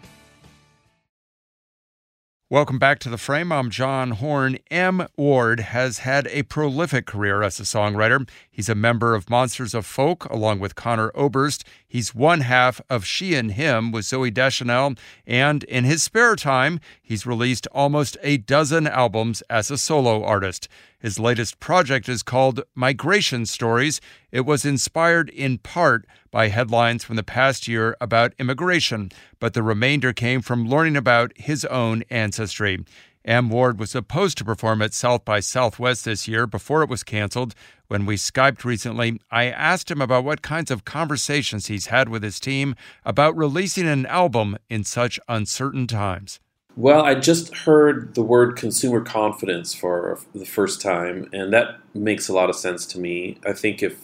Welcome 2.51 2.79
back 2.79 2.99
to 2.99 3.09
the 3.09 3.17
frame. 3.17 3.49
I'm 3.53 3.69
John 3.69 4.11
Horn. 4.11 4.57
M. 4.69 5.07
Ward 5.15 5.61
has 5.61 5.99
had 5.99 6.27
a 6.27 6.43
prolific 6.43 7.05
career 7.05 7.43
as 7.43 7.61
a 7.61 7.63
songwriter. 7.63 8.27
He's 8.51 8.67
a 8.67 8.75
member 8.75 9.15
of 9.15 9.29
Monsters 9.29 9.73
of 9.73 9.85
Folk 9.85 10.25
along 10.25 10.59
with 10.59 10.75
Conor 10.75 11.13
Oberst. 11.15 11.63
He's 11.87 12.13
one 12.13 12.41
half 12.41 12.81
of 12.89 13.05
She 13.05 13.35
and 13.35 13.53
Him 13.53 13.93
with 13.93 14.03
Zooey 14.03 14.33
Deschanel. 14.33 14.95
And 15.25 15.63
in 15.63 15.85
his 15.85 16.03
spare 16.03 16.35
time, 16.35 16.81
he's 17.01 17.25
released 17.25 17.67
almost 17.71 18.17
a 18.21 18.35
dozen 18.35 18.85
albums 18.85 19.41
as 19.49 19.71
a 19.71 19.77
solo 19.77 20.21
artist. 20.21 20.67
His 21.01 21.19
latest 21.19 21.59
project 21.59 22.07
is 22.07 22.21
called 22.21 22.61
Migration 22.75 23.47
Stories. 23.47 23.99
It 24.31 24.41
was 24.41 24.65
inspired 24.65 25.29
in 25.29 25.57
part 25.57 26.05
by 26.29 26.49
headlines 26.49 27.03
from 27.03 27.15
the 27.15 27.23
past 27.23 27.67
year 27.67 27.97
about 27.99 28.35
immigration, 28.37 29.11
but 29.39 29.55
the 29.55 29.63
remainder 29.63 30.13
came 30.13 30.41
from 30.41 30.69
learning 30.69 30.95
about 30.95 31.31
his 31.35 31.65
own 31.65 32.03
ancestry. 32.11 32.85
M. 33.25 33.49
Ward 33.49 33.79
was 33.79 33.91
supposed 33.91 34.37
to 34.37 34.45
perform 34.45 34.81
at 34.83 34.93
South 34.93 35.25
by 35.25 35.39
Southwest 35.39 36.05
this 36.05 36.27
year 36.27 36.45
before 36.45 36.83
it 36.83 36.89
was 36.89 37.03
canceled. 37.03 37.55
When 37.87 38.05
we 38.05 38.15
Skyped 38.15 38.63
recently, 38.63 39.19
I 39.31 39.45
asked 39.45 39.89
him 39.89 40.01
about 40.01 40.23
what 40.23 40.43
kinds 40.43 40.69
of 40.69 40.85
conversations 40.85 41.67
he's 41.67 41.87
had 41.87 42.09
with 42.09 42.21
his 42.21 42.39
team 42.39 42.75
about 43.05 43.35
releasing 43.35 43.87
an 43.87 44.05
album 44.05 44.57
in 44.69 44.83
such 44.83 45.19
uncertain 45.27 45.87
times. 45.87 46.39
Well, 46.77 47.03
I 47.03 47.15
just 47.15 47.55
heard 47.55 48.15
the 48.15 48.23
word 48.23 48.55
consumer 48.55 49.01
confidence 49.01 49.73
for 49.73 50.19
the 50.33 50.45
first 50.45 50.81
time, 50.81 51.29
and 51.33 51.51
that 51.51 51.79
makes 51.93 52.29
a 52.29 52.33
lot 52.33 52.49
of 52.49 52.55
sense 52.55 52.85
to 52.87 52.99
me. 52.99 53.37
I 53.45 53.51
think 53.53 53.83
if 53.83 53.99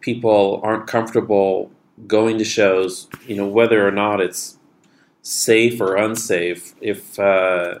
people 0.00 0.60
aren't 0.64 0.86
comfortable 0.86 1.70
going 2.06 2.38
to 2.38 2.44
shows, 2.44 3.08
you 3.26 3.36
know, 3.36 3.46
whether 3.46 3.86
or 3.86 3.90
not 3.90 4.20
it's 4.20 4.58
safe 5.20 5.80
or 5.80 5.96
unsafe, 5.96 6.74
if 6.80 7.18
uh, 7.18 7.80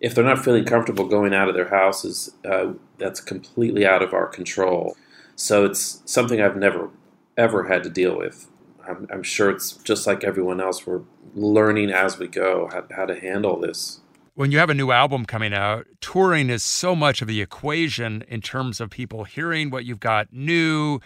if 0.00 0.14
they're 0.14 0.24
not 0.24 0.44
feeling 0.44 0.64
comfortable 0.64 1.06
going 1.06 1.34
out 1.34 1.48
of 1.48 1.54
their 1.54 1.68
houses, 1.68 2.34
uh, 2.44 2.72
that's 2.98 3.20
completely 3.20 3.84
out 3.84 4.02
of 4.02 4.14
our 4.14 4.26
control. 4.26 4.96
So 5.34 5.64
it's 5.64 6.02
something 6.04 6.40
I've 6.40 6.56
never 6.56 6.90
ever 7.36 7.64
had 7.64 7.82
to 7.84 7.90
deal 7.90 8.16
with. 8.16 8.48
I'm, 8.88 9.06
I'm 9.12 9.22
sure 9.22 9.50
it's 9.50 9.72
just 9.72 10.06
like 10.06 10.24
everyone 10.24 10.60
else. 10.60 10.86
We're 10.86 11.02
learning 11.34 11.90
as 11.90 12.18
we 12.18 12.28
go 12.28 12.68
how, 12.72 12.84
how 12.94 13.06
to 13.06 13.18
handle 13.18 13.60
this. 13.60 14.00
When 14.34 14.52
you 14.52 14.58
have 14.58 14.70
a 14.70 14.74
new 14.74 14.92
album 14.92 15.24
coming 15.24 15.52
out, 15.52 15.86
touring 16.00 16.48
is 16.48 16.62
so 16.62 16.94
much 16.94 17.20
of 17.20 17.28
the 17.28 17.40
equation 17.40 18.22
in 18.28 18.40
terms 18.40 18.80
of 18.80 18.88
people 18.90 19.24
hearing 19.24 19.70
what 19.70 19.84
you've 19.84 20.00
got 20.00 20.32
new. 20.32 21.00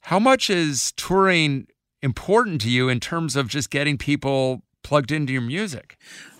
How 0.00 0.18
much 0.18 0.50
is 0.50 0.92
touring 0.92 1.66
important 2.02 2.60
to 2.60 2.70
you 2.70 2.88
in 2.88 3.00
terms 3.00 3.36
of 3.36 3.48
just 3.48 3.70
getting 3.70 3.96
people 3.96 4.62
plugged 4.82 5.10
into 5.10 5.32
your 5.32 5.42
music? 5.42 5.96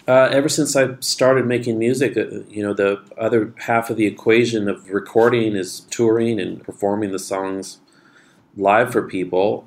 Uh, 0.06 0.28
ever 0.30 0.48
since 0.48 0.76
I 0.76 0.94
started 1.00 1.46
making 1.46 1.78
music, 1.78 2.16
uh, 2.16 2.44
you 2.48 2.62
know, 2.62 2.72
the 2.72 3.02
other 3.18 3.52
half 3.58 3.90
of 3.90 3.96
the 3.96 4.06
equation 4.06 4.68
of 4.68 4.88
recording 4.90 5.56
is 5.56 5.80
touring 5.90 6.38
and 6.38 6.62
performing 6.62 7.10
the 7.10 7.18
songs 7.18 7.80
live 8.56 8.92
for 8.92 9.02
people. 9.02 9.66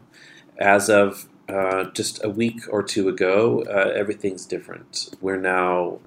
As 0.60 0.90
of 0.90 1.28
uh, 1.48 1.86
just 1.86 2.24
a 2.24 2.30
week 2.30 2.62
or 2.70 2.84
two 2.84 3.10
ago, 3.10 3.64
uh, 3.68 3.92
everything's 3.96 4.46
different. 4.46 5.10
We're 5.20 5.40
now 5.40 6.00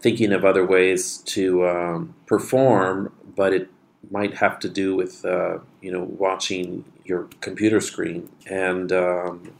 thinking 0.00 0.32
of 0.32 0.44
other 0.44 0.66
ways 0.66 1.18
to 1.18 1.66
um, 1.66 2.14
perform, 2.26 3.12
but 3.36 3.52
it 3.52 3.70
might 4.10 4.34
have 4.34 4.58
to 4.60 4.68
do 4.68 4.96
with 4.96 5.24
uh, 5.24 5.58
you 5.80 5.92
know 5.92 6.04
watching 6.18 6.84
your 7.04 7.28
computer 7.40 7.80
screen. 7.80 8.28
And 8.46 8.90
um, 8.92 9.52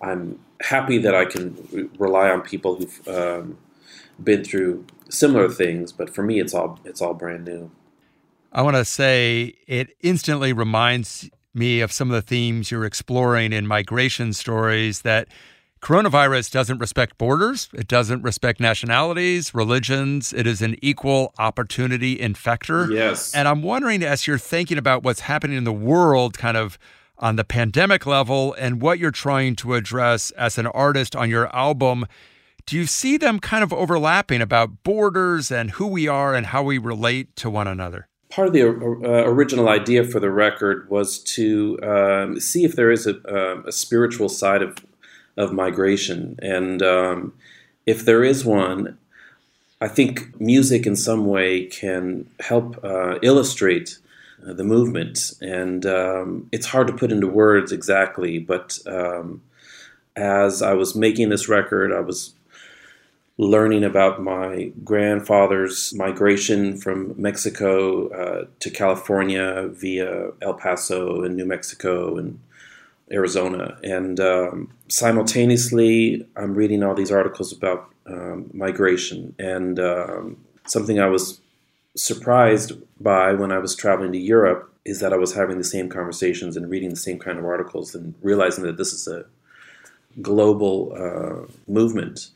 I'm 0.00 0.38
happy 0.60 0.98
that 0.98 1.14
I 1.14 1.24
can 1.24 1.56
re- 1.72 1.88
rely 1.98 2.30
on 2.30 2.42
people 2.42 2.76
who've 2.76 3.08
um, 3.08 3.58
been 4.22 4.44
through 4.44 4.86
similar 5.08 5.48
things. 5.48 5.92
But 5.92 6.14
for 6.14 6.22
me, 6.22 6.40
it's 6.40 6.54
all 6.54 6.78
it's 6.84 7.00
all 7.00 7.14
brand 7.14 7.44
new. 7.44 7.70
I 8.52 8.62
want 8.62 8.76
to 8.76 8.84
say 8.84 9.54
it 9.66 9.96
instantly 10.02 10.52
reminds 10.52 11.30
me 11.54 11.80
of 11.80 11.92
some 11.92 12.10
of 12.10 12.14
the 12.14 12.22
themes 12.22 12.70
you're 12.70 12.84
exploring 12.84 13.52
in 13.52 13.66
migration 13.66 14.32
stories 14.32 15.02
that 15.02 15.28
coronavirus 15.80 16.50
doesn't 16.50 16.78
respect 16.78 17.18
borders, 17.18 17.68
it 17.74 17.88
doesn't 17.88 18.22
respect 18.22 18.60
nationalities, 18.60 19.54
religions. 19.54 20.32
It 20.32 20.46
is 20.46 20.62
an 20.62 20.76
equal 20.80 21.34
opportunity 21.38 22.16
infector. 22.16 22.90
Yes. 22.92 23.34
And 23.34 23.48
I'm 23.48 23.62
wondering, 23.62 24.02
as 24.02 24.26
you're 24.26 24.38
thinking 24.38 24.78
about 24.78 25.02
what's 25.02 25.20
happening 25.20 25.56
in 25.56 25.64
the 25.64 25.72
world, 25.72 26.38
kind 26.38 26.56
of 26.56 26.78
on 27.18 27.36
the 27.36 27.44
pandemic 27.44 28.06
level, 28.06 28.54
and 28.54 28.82
what 28.82 28.98
you're 28.98 29.10
trying 29.10 29.54
to 29.56 29.74
address 29.74 30.30
as 30.32 30.58
an 30.58 30.66
artist 30.66 31.14
on 31.14 31.30
your 31.30 31.54
album. 31.54 32.06
Do 32.66 32.76
you 32.76 32.86
see 32.86 33.16
them 33.16 33.38
kind 33.38 33.62
of 33.64 33.72
overlapping 33.72 34.40
about 34.40 34.82
borders 34.82 35.50
and 35.50 35.72
who 35.72 35.86
we 35.86 36.08
are 36.08 36.34
and 36.34 36.46
how 36.46 36.62
we 36.62 36.78
relate 36.78 37.34
to 37.36 37.50
one 37.50 37.66
another? 37.66 38.08
Part 38.32 38.48
of 38.48 38.54
the 38.54 38.62
uh, 38.62 39.30
original 39.30 39.68
idea 39.68 40.02
for 40.02 40.18
the 40.18 40.30
record 40.30 40.88
was 40.88 41.18
to 41.18 41.78
um, 41.82 42.40
see 42.40 42.64
if 42.64 42.76
there 42.76 42.90
is 42.90 43.06
a, 43.06 43.16
uh, 43.28 43.62
a, 43.66 43.72
spiritual 43.72 44.28
side 44.28 44.62
of 44.62 44.78
of 45.36 45.52
migration, 45.52 46.38
and 46.42 46.82
um, 46.82 47.32
if 47.86 48.04
there 48.04 48.22
is 48.22 48.44
one, 48.44 48.98
I 49.80 49.88
think 49.88 50.38
music 50.38 50.86
in 50.86 50.94
some 50.94 51.26
way 51.26 51.66
can 51.66 52.28
help 52.40 52.82
uh, 52.84 53.18
illustrate 53.22 53.98
uh, 54.46 54.52
the 54.52 54.64
movement, 54.64 55.32
and 55.40 55.86
um, 55.86 56.48
it's 56.52 56.66
hard 56.66 56.86
to 56.88 56.92
put 56.92 57.12
into 57.12 57.26
words 57.26 57.72
exactly, 57.72 58.38
but 58.38 58.78
um, 58.86 59.42
as 60.16 60.60
I 60.60 60.74
was 60.74 60.94
making 60.94 61.30
this 61.30 61.48
record, 61.48 61.92
I 61.92 62.00
was 62.00 62.34
learning 63.38 63.82
about 63.82 64.22
my 64.22 64.70
grandfather's 64.84 65.94
migration 65.94 66.76
from 66.76 67.14
Mexico 67.16 68.08
uh, 68.08 68.46
to 68.60 68.70
California 68.70 69.68
via 69.68 70.30
El 70.42 70.54
Paso 70.54 71.22
and 71.22 71.36
New 71.36 71.46
Mexico 71.46 72.18
and 72.18 72.38
Arizona. 73.10 73.78
And 73.82 74.20
um, 74.20 74.72
simultaneously, 74.88 76.26
I'm 76.36 76.54
reading 76.54 76.82
all 76.82 76.94
these 76.94 77.10
articles 77.10 77.52
about 77.52 77.88
um, 78.06 78.50
migration. 78.52 79.34
And 79.38 79.78
um, 79.80 80.36
something 80.66 81.00
I 81.00 81.06
was 81.06 81.40
surprised 81.96 82.72
by 83.00 83.32
when 83.32 83.52
I 83.52 83.58
was 83.58 83.74
traveling 83.74 84.12
to 84.12 84.18
Europe 84.18 84.72
is 84.84 85.00
that 85.00 85.12
I 85.12 85.16
was 85.16 85.34
having 85.34 85.58
the 85.58 85.64
same 85.64 85.88
conversations 85.88 86.56
and 86.56 86.68
reading 86.68 86.90
the 86.90 86.96
same 86.96 87.18
kind 87.18 87.38
of 87.38 87.44
articles 87.44 87.94
and 87.94 88.14
realizing 88.22 88.64
that 88.64 88.76
this 88.76 88.92
is 88.92 89.06
a 89.06 89.24
global 90.20 90.92
uh, 90.96 91.46
movement. 91.70 92.30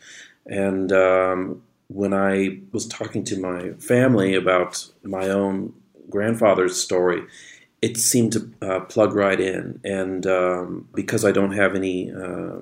And 0.47 0.93
um, 0.93 1.62
when 1.88 2.15
I 2.15 2.61
was 2.73 2.87
talking 2.87 3.25
to 3.25 3.38
my 3.38 3.71
family 3.73 4.35
about 4.35 4.88
my 5.03 5.29
own 5.29 5.73
grandfather's 6.09 6.81
story, 6.81 7.23
it 7.83 7.97
seemed 7.97 8.33
to 8.33 8.50
uh, 8.62 8.81
plug 8.81 9.15
right 9.15 9.41
in. 9.41 9.81
And 9.85 10.26
um, 10.26 10.88
because 10.95 11.25
I 11.25 11.33
don't 11.33 11.53
have 11.53 11.75
any 11.75 12.11
uh, 12.11 12.59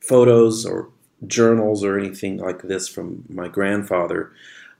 photos 0.00 0.64
or 0.64 0.88
journals 1.26 1.84
or 1.84 1.98
anything 1.98 2.38
like 2.38 2.62
this 2.62 2.88
from 2.88 3.24
my 3.28 3.48
grandfather, 3.48 4.32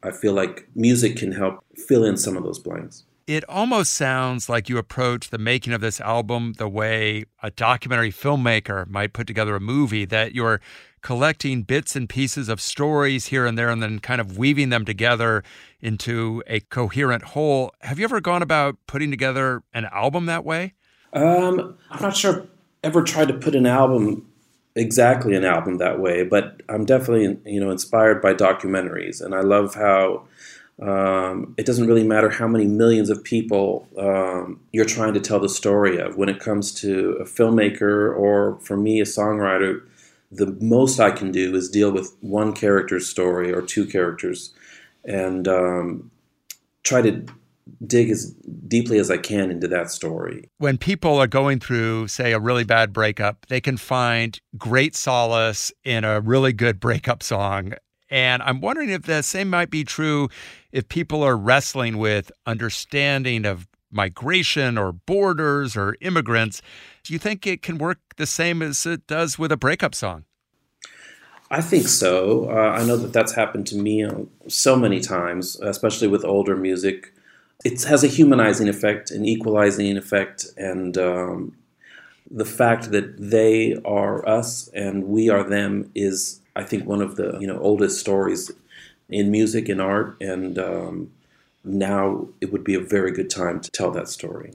I 0.02 0.10
feel 0.10 0.32
like 0.32 0.68
music 0.74 1.16
can 1.16 1.32
help 1.32 1.64
fill 1.76 2.04
in 2.04 2.16
some 2.16 2.36
of 2.36 2.42
those 2.42 2.58
blanks. 2.58 3.04
It 3.28 3.48
almost 3.48 3.92
sounds 3.92 4.48
like 4.48 4.68
you 4.68 4.78
approach 4.78 5.30
the 5.30 5.38
making 5.38 5.72
of 5.72 5.80
this 5.80 6.00
album 6.00 6.54
the 6.54 6.68
way 6.68 7.24
a 7.40 7.52
documentary 7.52 8.10
filmmaker 8.10 8.86
might 8.88 9.12
put 9.12 9.28
together 9.28 9.54
a 9.54 9.60
movie, 9.60 10.04
that 10.06 10.34
you're 10.34 10.60
collecting 11.02 11.62
bits 11.62 11.94
and 11.96 12.08
pieces 12.08 12.48
of 12.48 12.60
stories 12.60 13.26
here 13.26 13.44
and 13.44 13.58
there 13.58 13.68
and 13.68 13.82
then 13.82 13.98
kind 13.98 14.20
of 14.20 14.38
weaving 14.38 14.70
them 14.70 14.84
together 14.84 15.42
into 15.80 16.42
a 16.46 16.60
coherent 16.60 17.24
whole. 17.24 17.72
Have 17.80 17.98
you 17.98 18.04
ever 18.04 18.20
gone 18.20 18.42
about 18.42 18.76
putting 18.86 19.10
together 19.10 19.62
an 19.74 19.86
album 19.92 20.26
that 20.26 20.44
way? 20.44 20.74
Um, 21.12 21.76
I'm 21.90 22.02
not 22.02 22.16
sure 22.16 22.32
I've 22.32 22.48
ever 22.84 23.02
tried 23.02 23.28
to 23.28 23.34
put 23.34 23.54
an 23.54 23.66
album 23.66 24.26
exactly 24.74 25.34
an 25.34 25.44
album 25.44 25.78
that 25.78 26.00
way, 26.00 26.24
but 26.24 26.62
I'm 26.68 26.84
definitely 26.84 27.38
you 27.50 27.60
know 27.60 27.70
inspired 27.70 28.22
by 28.22 28.34
documentaries, 28.34 29.20
and 29.20 29.34
I 29.34 29.40
love 29.40 29.74
how 29.74 30.26
um, 30.80 31.54
it 31.58 31.66
doesn't 31.66 31.86
really 31.86 32.04
matter 32.04 32.30
how 32.30 32.48
many 32.48 32.66
millions 32.66 33.10
of 33.10 33.22
people 33.22 33.88
um, 33.98 34.60
you're 34.72 34.84
trying 34.84 35.14
to 35.14 35.20
tell 35.20 35.38
the 35.38 35.48
story 35.48 35.98
of. 35.98 36.16
When 36.16 36.28
it 36.28 36.40
comes 36.40 36.72
to 36.80 37.16
a 37.20 37.24
filmmaker 37.24 38.16
or 38.16 38.58
for 38.60 38.76
me 38.76 39.00
a 39.00 39.04
songwriter, 39.04 39.82
the 40.32 40.56
most 40.60 40.98
I 40.98 41.10
can 41.10 41.30
do 41.30 41.54
is 41.54 41.68
deal 41.68 41.92
with 41.92 42.16
one 42.20 42.54
character's 42.54 43.06
story 43.06 43.52
or 43.52 43.60
two 43.60 43.86
characters 43.86 44.54
and 45.04 45.46
um, 45.46 46.10
try 46.82 47.02
to 47.02 47.24
dig 47.86 48.10
as 48.10 48.32
deeply 48.66 48.98
as 48.98 49.10
I 49.10 49.18
can 49.18 49.50
into 49.50 49.68
that 49.68 49.90
story. 49.90 50.48
When 50.58 50.78
people 50.78 51.18
are 51.18 51.26
going 51.26 51.60
through, 51.60 52.08
say, 52.08 52.32
a 52.32 52.40
really 52.40 52.64
bad 52.64 52.92
breakup, 52.92 53.46
they 53.46 53.60
can 53.60 53.76
find 53.76 54.40
great 54.56 54.96
solace 54.96 55.72
in 55.84 56.04
a 56.04 56.20
really 56.20 56.52
good 56.52 56.80
breakup 56.80 57.22
song. 57.22 57.74
And 58.10 58.42
I'm 58.42 58.60
wondering 58.60 58.90
if 58.90 59.02
the 59.02 59.22
same 59.22 59.48
might 59.48 59.70
be 59.70 59.84
true 59.84 60.28
if 60.70 60.88
people 60.88 61.22
are 61.22 61.36
wrestling 61.36 61.98
with 61.98 62.32
understanding 62.46 63.44
of 63.44 63.66
migration 63.92 64.78
or 64.78 64.92
borders 64.92 65.76
or 65.76 65.96
immigrants. 66.00 66.62
Do 67.04 67.12
you 67.12 67.18
think 67.18 67.46
it 67.46 67.62
can 67.62 67.78
work 67.78 67.98
the 68.16 68.26
same 68.26 68.62
as 68.62 68.84
it 68.86 69.06
does 69.06 69.38
with 69.38 69.52
a 69.52 69.56
breakup 69.56 69.94
song? 69.94 70.24
I 71.50 71.60
think 71.60 71.86
so. 71.86 72.48
Uh, 72.50 72.70
I 72.70 72.84
know 72.84 72.96
that 72.96 73.12
that's 73.12 73.34
happened 73.34 73.66
to 73.68 73.76
me 73.76 74.08
so 74.48 74.74
many 74.74 75.00
times, 75.00 75.60
especially 75.60 76.08
with 76.08 76.24
older 76.24 76.56
music. 76.56 77.12
It 77.62 77.82
has 77.82 78.02
a 78.02 78.08
humanizing 78.08 78.68
effect, 78.70 79.10
an 79.10 79.26
equalizing 79.26 79.98
effect, 79.98 80.46
and 80.56 80.96
um, 80.96 81.54
the 82.30 82.46
fact 82.46 82.90
that 82.92 83.18
they 83.18 83.76
are 83.84 84.26
us 84.26 84.68
and 84.68 85.04
we 85.04 85.28
are 85.28 85.46
them 85.46 85.90
is, 85.94 86.40
I 86.56 86.64
think, 86.64 86.86
one 86.86 87.02
of 87.02 87.16
the 87.16 87.36
you 87.38 87.46
know 87.46 87.58
oldest 87.58 88.00
stories 88.00 88.50
in 89.10 89.30
music 89.30 89.68
and 89.68 89.80
art. 89.80 90.16
And 90.22 90.58
um, 90.58 91.12
now 91.64 92.28
it 92.40 92.52
would 92.52 92.64
be 92.64 92.74
a 92.74 92.80
very 92.80 93.12
good 93.12 93.30
time 93.30 93.60
to 93.60 93.70
tell 93.70 93.90
that 93.92 94.08
story. 94.08 94.52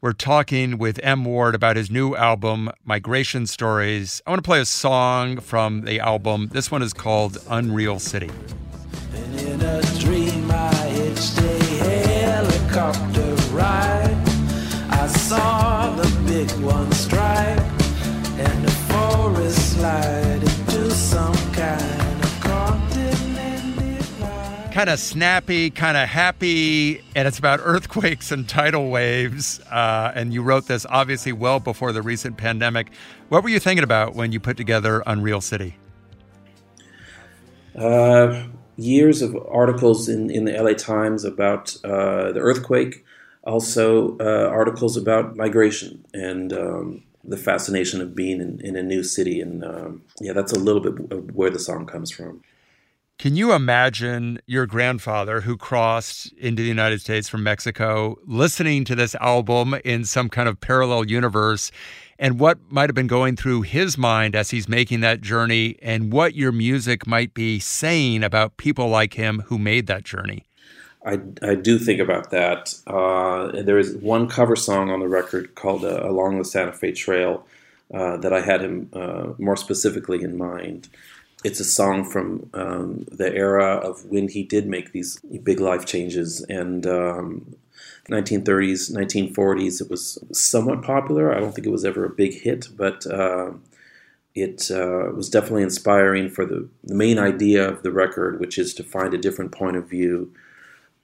We're 0.00 0.12
talking 0.12 0.76
with 0.76 1.00
M. 1.02 1.24
Ward 1.24 1.54
about 1.54 1.76
his 1.76 1.90
new 1.90 2.14
album, 2.14 2.70
Migration 2.84 3.46
Stories. 3.46 4.20
I 4.26 4.30
want 4.30 4.44
to 4.44 4.46
play 4.46 4.60
a 4.60 4.66
song 4.66 5.40
from 5.40 5.82
the 5.82 5.98
album. 6.00 6.50
This 6.52 6.70
one 6.70 6.82
is 6.82 6.92
called 6.92 7.38
Unreal 7.48 7.98
City. 7.98 8.30
Dream, 9.98 10.50
I 15.04 15.06
saw 15.06 15.94
the 15.96 16.08
big 16.26 16.50
one 16.62 16.90
strike 16.92 17.58
and 18.38 18.64
the 18.64 18.70
forest 18.88 19.74
slide 19.74 20.23
kind 24.74 24.90
of 24.90 24.98
snappy, 24.98 25.70
kind 25.70 25.96
of 25.96 26.08
happy, 26.08 27.00
and 27.14 27.28
it's 27.28 27.38
about 27.38 27.60
earthquakes 27.62 28.32
and 28.32 28.48
tidal 28.48 28.90
waves. 28.90 29.60
Uh, 29.70 30.10
and 30.16 30.34
you 30.34 30.42
wrote 30.42 30.66
this 30.66 30.84
obviously 30.90 31.30
well 31.30 31.60
before 31.60 31.92
the 31.92 32.02
recent 32.02 32.36
pandemic. 32.36 32.90
What 33.28 33.44
were 33.44 33.50
you 33.50 33.60
thinking 33.60 33.84
about 33.84 34.16
when 34.16 34.32
you 34.32 34.40
put 34.40 34.56
together 34.56 35.04
Unreal 35.06 35.40
City? 35.40 35.76
Uh, 37.78 38.48
years 38.76 39.22
of 39.22 39.36
articles 39.48 40.08
in, 40.08 40.28
in 40.28 40.44
the 40.44 40.60
LA 40.60 40.72
Times 40.72 41.24
about 41.24 41.76
uh, 41.84 42.32
the 42.32 42.40
earthquake, 42.40 43.04
also 43.44 44.18
uh, 44.18 44.48
articles 44.50 44.96
about 44.96 45.36
migration 45.36 46.04
and 46.12 46.52
um, 46.52 47.04
the 47.22 47.36
fascination 47.36 48.00
of 48.00 48.16
being 48.16 48.40
in, 48.40 48.60
in 48.60 48.74
a 48.74 48.82
new 48.82 49.04
city. 49.04 49.40
And 49.40 49.64
um, 49.64 50.02
yeah, 50.20 50.32
that's 50.32 50.52
a 50.52 50.58
little 50.58 50.80
bit 50.80 51.32
where 51.32 51.50
the 51.50 51.60
song 51.60 51.86
comes 51.86 52.10
from. 52.10 52.42
Can 53.18 53.36
you 53.36 53.52
imagine 53.52 54.40
your 54.46 54.66
grandfather 54.66 55.40
who 55.40 55.56
crossed 55.56 56.32
into 56.32 56.62
the 56.62 56.68
United 56.68 57.00
States 57.00 57.28
from 57.28 57.42
Mexico 57.44 58.16
listening 58.26 58.84
to 58.84 58.94
this 58.94 59.14
album 59.14 59.74
in 59.84 60.04
some 60.04 60.28
kind 60.28 60.48
of 60.48 60.60
parallel 60.60 61.06
universe 61.06 61.70
and 62.18 62.38
what 62.38 62.58
might 62.70 62.90
have 62.90 62.94
been 62.94 63.06
going 63.06 63.36
through 63.36 63.62
his 63.62 63.96
mind 63.96 64.34
as 64.34 64.50
he's 64.50 64.68
making 64.68 65.00
that 65.00 65.20
journey 65.20 65.76
and 65.80 66.12
what 66.12 66.34
your 66.34 66.52
music 66.52 67.06
might 67.06 67.32
be 67.34 67.58
saying 67.60 68.24
about 68.24 68.56
people 68.56 68.88
like 68.88 69.14
him 69.14 69.44
who 69.46 69.58
made 69.58 69.86
that 69.86 70.04
journey? 70.04 70.44
I, 71.06 71.20
I 71.42 71.54
do 71.54 71.78
think 71.78 72.00
about 72.00 72.30
that. 72.30 72.74
Uh, 72.86 73.62
there 73.62 73.78
is 73.78 73.96
one 73.96 74.28
cover 74.28 74.56
song 74.56 74.90
on 74.90 75.00
the 75.00 75.08
record 75.08 75.54
called 75.54 75.84
uh, 75.84 76.00
Along 76.02 76.38
the 76.38 76.44
Santa 76.44 76.72
Fe 76.72 76.92
Trail 76.92 77.46
uh, 77.92 78.16
that 78.18 78.32
I 78.32 78.40
had 78.40 78.60
him 78.60 78.90
uh, 78.92 79.34
more 79.38 79.56
specifically 79.56 80.22
in 80.22 80.36
mind 80.36 80.88
it's 81.44 81.60
a 81.60 81.64
song 81.64 82.04
from 82.04 82.48
um, 82.54 83.04
the 83.12 83.32
era 83.32 83.76
of 83.76 84.04
when 84.06 84.28
he 84.28 84.42
did 84.42 84.66
make 84.66 84.92
these 84.92 85.20
big 85.42 85.60
life 85.60 85.84
changes. 85.84 86.40
And 86.48 86.86
um, 86.86 87.54
1930s 88.08 88.92
1940s 88.92 89.80
it 89.80 89.90
was 89.90 90.18
somewhat 90.32 90.82
popular. 90.82 91.34
I 91.34 91.40
don't 91.40 91.54
think 91.54 91.66
it 91.66 91.70
was 91.70 91.84
ever 91.84 92.04
a 92.04 92.10
big 92.10 92.34
hit 92.34 92.68
but 92.76 93.06
uh, 93.06 93.52
it 94.34 94.70
uh, 94.70 95.10
was 95.14 95.30
definitely 95.30 95.62
inspiring 95.62 96.28
for 96.28 96.44
the, 96.44 96.68
the 96.82 96.94
main 96.94 97.18
idea 97.18 97.66
of 97.66 97.82
the 97.82 97.92
record 97.92 98.40
which 98.40 98.58
is 98.58 98.74
to 98.74 98.82
find 98.82 99.14
a 99.14 99.18
different 99.18 99.52
point 99.52 99.76
of 99.76 99.88
view 99.88 100.32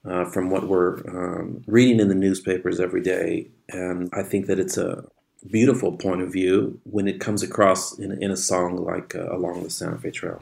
uh, 0.05 0.25
from 0.25 0.49
what 0.49 0.67
we're 0.67 0.97
um, 1.09 1.63
reading 1.65 1.99
in 1.99 2.07
the 2.07 2.15
newspapers 2.15 2.79
every 2.79 3.01
day. 3.01 3.47
And 3.69 4.09
i 4.13 4.21
think 4.21 4.45
that 4.45 4.59
it's 4.59 4.77
a 4.77 5.03
beautiful 5.49 5.93
point 5.93 6.21
of 6.21 6.31
view 6.31 6.79
when 6.83 7.07
it 7.07 7.19
comes 7.19 7.41
across 7.43 7.97
in, 7.97 8.11
in 8.21 8.31
a 8.31 8.37
song 8.37 8.77
like 8.77 9.15
uh, 9.15 9.35
Along 9.35 9.63
the 9.63 9.69
Santa 9.69 9.97
Fe 9.97 10.11
Trail. 10.11 10.41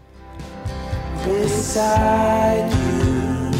Beside 1.23 2.71
you, 2.71 3.51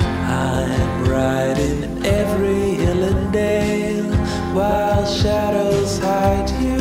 I'm 0.00 1.04
riding 1.08 2.04
every 2.04 2.74
hill 2.74 3.02
and 3.04 3.32
dale 3.32 4.14
while 4.54 5.06
shadows 5.06 5.98
hide 5.98 6.50
you. 6.62 6.78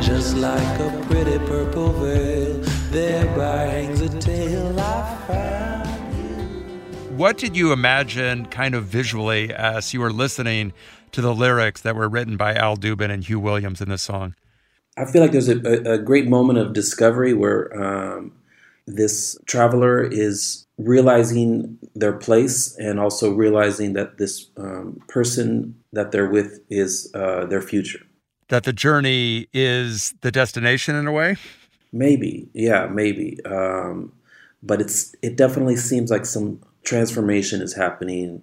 Just 0.00 0.36
like 0.36 0.80
a 0.80 1.04
pretty 1.08 1.38
purple 1.46 1.92
veil, 1.92 2.60
thereby 2.90 3.66
hangs 3.66 4.00
a 4.00 4.08
tale 4.20 4.51
I. 4.51 4.51
What 7.22 7.38
did 7.38 7.56
you 7.56 7.72
imagine 7.72 8.46
kind 8.46 8.74
of 8.74 8.86
visually 8.86 9.54
as 9.54 9.94
you 9.94 10.00
were 10.00 10.12
listening 10.12 10.72
to 11.12 11.20
the 11.20 11.32
lyrics 11.32 11.80
that 11.82 11.94
were 11.94 12.08
written 12.08 12.36
by 12.36 12.52
Al 12.52 12.76
Dubin 12.76 13.12
and 13.12 13.22
Hugh 13.22 13.38
Williams 13.38 13.80
in 13.80 13.88
this 13.88 14.02
song? 14.02 14.34
I 14.96 15.04
feel 15.04 15.22
like 15.22 15.30
there's 15.30 15.48
a, 15.48 15.60
a 15.88 15.98
great 15.98 16.26
moment 16.26 16.58
of 16.58 16.72
discovery 16.72 17.32
where 17.32 17.80
um, 17.80 18.32
this 18.88 19.38
traveler 19.46 20.02
is 20.02 20.66
realizing 20.78 21.78
their 21.94 22.12
place 22.12 22.76
and 22.78 22.98
also 22.98 23.32
realizing 23.32 23.92
that 23.92 24.18
this 24.18 24.50
um, 24.56 25.00
person 25.06 25.76
that 25.92 26.10
they're 26.10 26.28
with 26.28 26.58
is 26.70 27.08
uh, 27.14 27.46
their 27.46 27.62
future. 27.62 28.00
That 28.48 28.64
the 28.64 28.72
journey 28.72 29.46
is 29.52 30.12
the 30.22 30.32
destination 30.32 30.96
in 30.96 31.06
a 31.06 31.12
way? 31.12 31.36
Maybe, 31.92 32.48
yeah, 32.52 32.88
maybe. 32.88 33.38
Um, 33.44 34.12
but 34.60 34.80
it's 34.80 35.14
it 35.22 35.36
definitely 35.36 35.76
seems 35.76 36.10
like 36.10 36.26
some 36.26 36.60
transformation 36.82 37.62
is 37.62 37.74
happening 37.74 38.42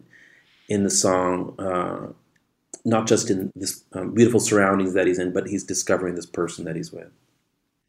in 0.67 0.83
the 0.83 0.89
song. 0.89 1.55
Uh, 1.59 2.13
not 2.85 3.07
just 3.07 3.29
in 3.29 3.51
this 3.55 3.83
um, 3.93 4.13
beautiful 4.13 4.39
surroundings 4.39 4.93
that 4.93 5.07
he's 5.07 5.19
in, 5.19 5.33
but 5.33 5.47
he's 5.47 5.63
discovering 5.63 6.15
this 6.15 6.25
person 6.25 6.65
that 6.65 6.75
he's 6.75 6.91
with. 6.91 7.11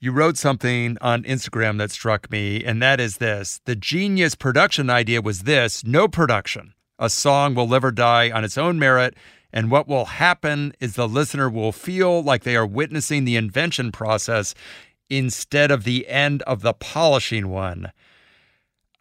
You 0.01 0.13
wrote 0.13 0.37
something 0.37 0.97
on 1.01 1.25
Instagram 1.25 1.79
that 1.79 1.91
struck 1.91 2.31
me, 2.31 2.65
and 2.65 2.83
that 2.83 3.01
is 3.01 3.19
this 3.19 3.61
The 3.67 3.77
genius 3.77 4.35
production 4.35 4.89
idea 4.89 5.21
was 5.21 5.41
this 5.41 5.85
no 5.85 6.09
production. 6.09 6.75
A 6.99 7.11
song 7.11 7.55
will 7.55 7.69
live 7.69 7.85
or 7.85 7.91
die 7.91 8.31
on 8.31 8.45
its 8.45 8.59
own 8.59 8.79
merit, 8.79 9.15
and 9.53 9.71
what 9.71 9.89
will 9.89 10.07
happen 10.07 10.73
is 10.81 10.95
the 10.95 11.09
listener 11.09 11.51
will 11.51 11.73
feel 11.73 12.23
like 12.23 12.45
they 12.45 12.57
are 12.57 12.67
witnessing 12.67 13.25
the 13.25 13.37
invention 13.37 13.93
process 13.93 14.55
instead 15.09 15.71
of 15.71 15.85
the 15.85 16.09
end 16.09 16.41
of 16.43 16.63
the 16.63 16.73
polishing 16.73 17.49
one. 17.49 17.93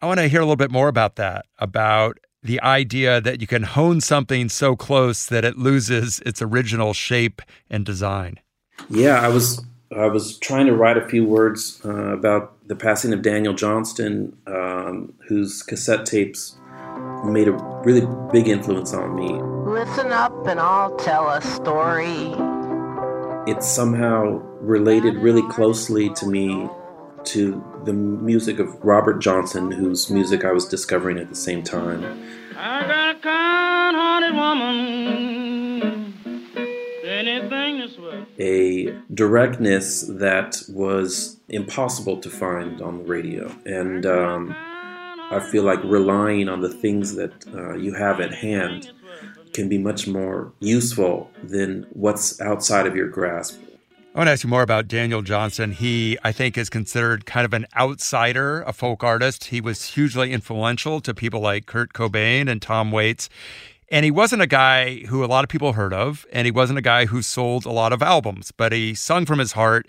I 0.02 0.06
want 0.06 0.18
to 0.18 0.28
hear 0.28 0.40
a 0.40 0.44
little 0.44 0.56
bit 0.56 0.70
more 0.70 0.88
about 0.88 1.16
that, 1.16 1.44
about 1.58 2.18
the 2.42 2.60
idea 2.62 3.20
that 3.20 3.42
you 3.42 3.46
can 3.46 3.64
hone 3.64 4.00
something 4.00 4.48
so 4.48 4.74
close 4.74 5.26
that 5.26 5.44
it 5.44 5.58
loses 5.58 6.20
its 6.20 6.40
original 6.40 6.94
shape 6.94 7.42
and 7.68 7.84
design. 7.84 8.40
Yeah, 8.88 9.20
I 9.20 9.28
was 9.28 9.62
I 9.94 10.06
was 10.06 10.38
trying 10.38 10.66
to 10.66 10.74
write 10.74 10.96
a 10.96 11.06
few 11.06 11.26
words 11.26 11.82
uh, 11.84 11.90
about 11.90 12.66
the 12.66 12.76
passing 12.76 13.12
of 13.12 13.20
Daniel 13.20 13.52
Johnston, 13.52 14.34
um, 14.46 15.12
whose 15.28 15.62
cassette 15.62 16.06
tapes 16.06 16.56
made 17.24 17.48
a 17.48 17.52
really 17.84 18.06
big 18.32 18.48
influence 18.48 18.94
on 18.94 19.14
me. 19.14 19.28
Listen 19.70 20.12
up, 20.12 20.46
and 20.46 20.58
I'll 20.58 20.96
tell 20.96 21.28
a 21.28 21.42
story. 21.42 22.32
It 23.46 23.62
somehow 23.62 24.40
related 24.60 25.16
really 25.16 25.46
closely 25.50 26.08
to 26.14 26.26
me 26.26 26.68
to 27.24 27.62
the 27.84 27.92
music 27.92 28.58
of 28.58 28.74
Robert 28.84 29.18
Johnson, 29.18 29.70
whose 29.70 30.10
music 30.10 30.44
I 30.44 30.52
was 30.52 30.66
discovering 30.66 31.18
at 31.18 31.28
the 31.28 31.34
same 31.34 31.62
time. 31.62 32.04
I 32.56 33.14
got 33.22 34.22
a 34.22 34.32
woman, 34.34 36.14
anything 37.04 37.78
that's 37.78 37.98
worth. 37.98 38.26
A 38.38 38.94
directness 39.12 40.02
that 40.02 40.62
was 40.68 41.38
impossible 41.48 42.18
to 42.18 42.30
find 42.30 42.80
on 42.80 42.98
the 42.98 43.04
radio, 43.04 43.54
and 43.64 44.06
um, 44.06 44.54
I 45.30 45.40
feel 45.40 45.62
like 45.62 45.82
relying 45.84 46.48
on 46.48 46.60
the 46.60 46.68
things 46.68 47.14
that 47.14 47.46
uh, 47.54 47.74
you 47.74 47.94
have 47.94 48.20
at 48.20 48.34
hand 48.34 48.90
can 49.52 49.68
be 49.68 49.78
much 49.78 50.06
more 50.06 50.52
useful 50.60 51.30
than 51.42 51.86
what's 51.90 52.40
outside 52.40 52.86
of 52.86 52.94
your 52.96 53.08
grasp. 53.08 53.60
I 54.12 54.18
want 54.18 54.26
to 54.26 54.32
ask 54.32 54.42
you 54.42 54.50
more 54.50 54.62
about 54.62 54.88
Daniel 54.88 55.22
Johnston. 55.22 55.70
He, 55.70 56.18
I 56.24 56.32
think, 56.32 56.58
is 56.58 56.68
considered 56.68 57.26
kind 57.26 57.44
of 57.44 57.54
an 57.54 57.66
outsider, 57.76 58.62
a 58.62 58.72
folk 58.72 59.04
artist. 59.04 59.44
He 59.44 59.60
was 59.60 59.84
hugely 59.84 60.32
influential 60.32 61.00
to 61.02 61.14
people 61.14 61.38
like 61.38 61.66
Kurt 61.66 61.92
Cobain 61.92 62.50
and 62.50 62.60
Tom 62.60 62.90
Waits. 62.90 63.28
And 63.88 64.04
he 64.04 64.10
wasn't 64.10 64.42
a 64.42 64.48
guy 64.48 65.04
who 65.06 65.24
a 65.24 65.26
lot 65.26 65.44
of 65.44 65.48
people 65.48 65.74
heard 65.74 65.92
of, 65.92 66.26
and 66.32 66.44
he 66.44 66.50
wasn't 66.50 66.80
a 66.80 66.82
guy 66.82 67.06
who 67.06 67.22
sold 67.22 67.64
a 67.64 67.70
lot 67.70 67.92
of 67.92 68.02
albums, 68.02 68.50
but 68.50 68.72
he 68.72 68.96
sung 68.96 69.26
from 69.26 69.38
his 69.38 69.52
heart 69.52 69.86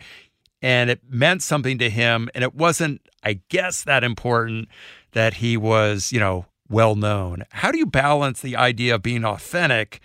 and 0.61 0.91
it 0.91 1.01
meant 1.09 1.41
something 1.41 1.79
to 1.79 1.89
him. 1.89 2.29
And 2.35 2.43
it 2.43 2.53
wasn't, 2.53 3.01
I 3.23 3.39
guess, 3.49 3.83
that 3.85 4.03
important 4.03 4.69
that 5.13 5.35
he 5.35 5.57
was, 5.57 6.11
you 6.11 6.19
know, 6.19 6.45
well 6.69 6.95
known. 6.95 7.45
How 7.49 7.71
do 7.71 7.79
you 7.79 7.87
balance 7.87 8.39
the 8.39 8.55
idea 8.55 8.93
of 8.93 9.01
being 9.01 9.25
authentic 9.25 9.99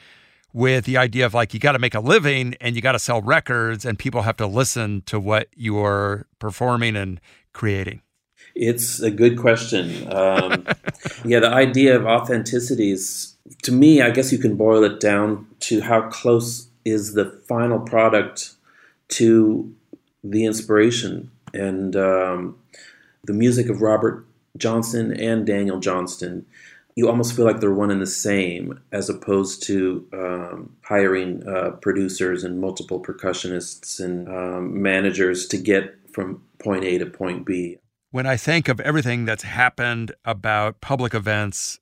with 0.56 0.86
the 0.86 0.96
idea 0.96 1.26
of 1.26 1.34
like 1.34 1.52
you 1.52 1.60
got 1.60 1.72
to 1.72 1.78
make 1.78 1.94
a 1.94 2.00
living 2.00 2.54
and 2.62 2.74
you 2.74 2.80
got 2.80 2.92
to 2.92 2.98
sell 2.98 3.20
records 3.20 3.84
and 3.84 3.98
people 3.98 4.22
have 4.22 4.38
to 4.38 4.46
listen 4.46 5.02
to 5.04 5.20
what 5.20 5.48
you're 5.54 6.26
performing 6.38 6.96
and 6.96 7.20
creating? 7.52 8.00
It's 8.54 9.00
a 9.00 9.10
good 9.10 9.38
question. 9.38 10.10
Um, 10.10 10.66
yeah, 11.26 11.40
the 11.40 11.50
idea 11.50 11.94
of 11.94 12.06
authenticity 12.06 12.90
is, 12.90 13.36
to 13.64 13.72
me, 13.72 14.00
I 14.00 14.08
guess 14.08 14.32
you 14.32 14.38
can 14.38 14.56
boil 14.56 14.82
it 14.82 14.98
down 14.98 15.46
to 15.60 15.82
how 15.82 16.08
close 16.08 16.68
is 16.86 17.12
the 17.12 17.38
final 17.46 17.78
product 17.78 18.54
to 19.08 19.74
the 20.24 20.46
inspiration. 20.46 21.30
And 21.52 21.94
um, 21.96 22.56
the 23.24 23.34
music 23.34 23.68
of 23.68 23.82
Robert 23.82 24.24
Johnson 24.56 25.12
and 25.20 25.46
Daniel 25.46 25.80
Johnston 25.80 26.46
you 26.96 27.08
almost 27.08 27.36
feel 27.36 27.44
like 27.44 27.60
they're 27.60 27.74
one 27.74 27.90
and 27.90 28.00
the 28.00 28.06
same, 28.06 28.80
as 28.90 29.10
opposed 29.10 29.62
to 29.64 30.08
um, 30.14 30.74
hiring 30.82 31.46
uh, 31.46 31.72
producers 31.82 32.42
and 32.42 32.58
multiple 32.58 33.02
percussionists 33.02 34.00
and 34.02 34.26
um, 34.28 34.82
managers 34.82 35.46
to 35.46 35.58
get 35.58 35.94
from 36.10 36.42
point 36.58 36.84
A 36.84 36.96
to 36.96 37.06
point 37.06 37.44
B. 37.44 37.76
When 38.12 38.26
I 38.26 38.38
think 38.38 38.68
of 38.68 38.80
everything 38.80 39.26
that's 39.26 39.42
happened 39.42 40.12
about 40.24 40.80
public 40.80 41.12
events, 41.12 41.78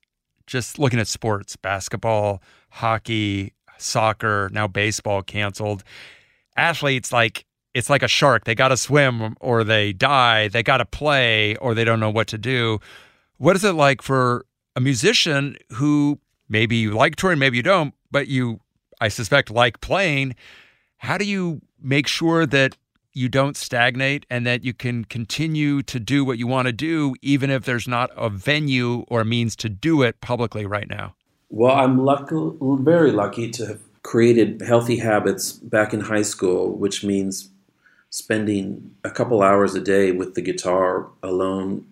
just 0.47 0.77
looking 0.77 0.99
at 0.99 1.07
sports, 1.07 1.55
basketball, 1.55 2.41
hockey, 2.69 3.53
soccer, 3.77 4.49
now 4.51 4.67
baseball 4.67 5.21
canceled, 5.21 5.85
athletes 6.57 7.13
like 7.13 7.45
it's 7.73 7.89
like 7.89 8.03
a 8.03 8.07
shark. 8.09 8.43
They 8.43 8.55
got 8.55 8.69
to 8.69 8.77
swim 8.77 9.37
or 9.39 9.63
they 9.63 9.93
die. 9.93 10.49
They 10.49 10.63
got 10.63 10.77
to 10.77 10.85
play 10.85 11.55
or 11.57 11.73
they 11.73 11.83
don't 11.85 11.99
know 11.99 12.09
what 12.09 12.27
to 12.27 12.37
do. 12.37 12.79
What 13.37 13.55
is 13.55 13.63
it 13.63 13.73
like 13.73 14.01
for 14.01 14.45
a 14.75 14.81
musician 14.81 15.57
who 15.73 16.19
maybe 16.49 16.75
you 16.75 16.91
like 16.91 17.15
touring, 17.15 17.39
maybe 17.39 17.57
you 17.57 17.63
don't, 17.63 17.93
but 18.11 18.27
you, 18.27 18.59
I 18.99 19.07
suspect, 19.07 19.49
like 19.49 19.81
playing? 19.81 20.35
How 20.97 21.17
do 21.17 21.25
you 21.25 21.61
make 21.81 22.07
sure 22.07 22.45
that 22.45 22.77
you 23.13 23.29
don't 23.29 23.55
stagnate 23.55 24.25
and 24.29 24.45
that 24.45 24.63
you 24.63 24.73
can 24.73 25.05
continue 25.05 25.81
to 25.83 25.99
do 25.99 26.25
what 26.25 26.37
you 26.37 26.47
want 26.47 26.67
to 26.67 26.73
do, 26.73 27.15
even 27.21 27.49
if 27.49 27.63
there's 27.63 27.87
not 27.87 28.11
a 28.17 28.29
venue 28.29 29.05
or 29.07 29.23
means 29.23 29.55
to 29.57 29.69
do 29.69 30.01
it 30.01 30.19
publicly 30.19 30.65
right 30.65 30.89
now? 30.89 31.15
Well, 31.49 31.75
I'm 31.75 32.03
lucky, 32.03 32.35
very 32.61 33.11
lucky 33.11 33.49
to 33.51 33.67
have 33.67 33.79
created 34.03 34.61
healthy 34.61 34.97
habits 34.97 35.53
back 35.53 35.93
in 35.93 36.01
high 36.01 36.21
school, 36.21 36.71
which 36.73 37.03
means 37.03 37.49
spending 38.09 38.95
a 39.03 39.09
couple 39.09 39.41
hours 39.41 39.75
a 39.75 39.81
day 39.81 40.11
with 40.11 40.35
the 40.35 40.41
guitar 40.41 41.07
alone 41.23 41.85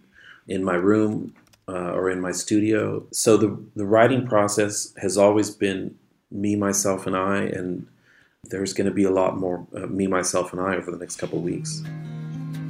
in 0.47 0.63
my 0.63 0.75
room 0.75 1.33
uh, 1.67 1.91
or 1.91 2.09
in 2.09 2.19
my 2.19 2.31
studio. 2.31 3.05
So 3.11 3.37
the 3.37 3.57
the 3.75 3.85
writing 3.85 4.27
process 4.27 4.93
has 5.01 5.17
always 5.17 5.49
been 5.49 5.95
me, 6.31 6.55
myself, 6.55 7.07
and 7.07 7.15
I, 7.15 7.43
and 7.43 7.87
there's 8.45 8.73
going 8.73 8.87
to 8.87 8.93
be 8.93 9.03
a 9.03 9.11
lot 9.11 9.37
more 9.37 9.65
uh, 9.75 9.87
me, 9.87 10.07
myself, 10.07 10.51
and 10.51 10.61
I 10.61 10.75
over 10.75 10.91
the 10.91 10.97
next 10.97 11.17
couple 11.17 11.37
of 11.39 11.43
weeks. 11.43 11.81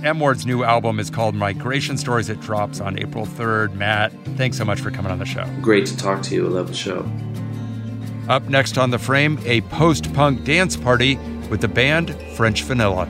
M 0.04 0.20
Ward's 0.20 0.46
new 0.46 0.64
album 0.64 1.00
is 1.00 1.10
called 1.10 1.34
Migration 1.34 1.98
Stories. 1.98 2.28
It 2.28 2.42
drops 2.42 2.82
on 2.82 3.00
April 3.00 3.26
3rd. 3.26 3.74
Matt, 3.76 4.12
thanks 4.36 4.58
so 4.58 4.66
much 4.66 4.82
for 4.82 4.92
coming 4.92 5.12
on 5.12 5.18
the 5.18 5.26
show. 5.26 5.48
Great 5.62 5.86
to 5.86 5.96
talk 5.96 6.22
to 6.24 6.36
you. 6.36 6.46
I 6.46 6.50
love 6.50 6.68
the 6.68 6.74
show. 6.74 7.10
Up 8.28 8.44
next 8.44 8.78
on 8.78 8.90
the 8.90 9.00
frame, 9.00 9.40
a 9.46 9.62
post 9.62 10.14
punk 10.14 10.44
dance 10.44 10.76
party 10.76 11.16
with 11.50 11.62
the 11.62 11.68
band 11.68 12.16
French 12.36 12.64
Vanilla. 12.64 13.10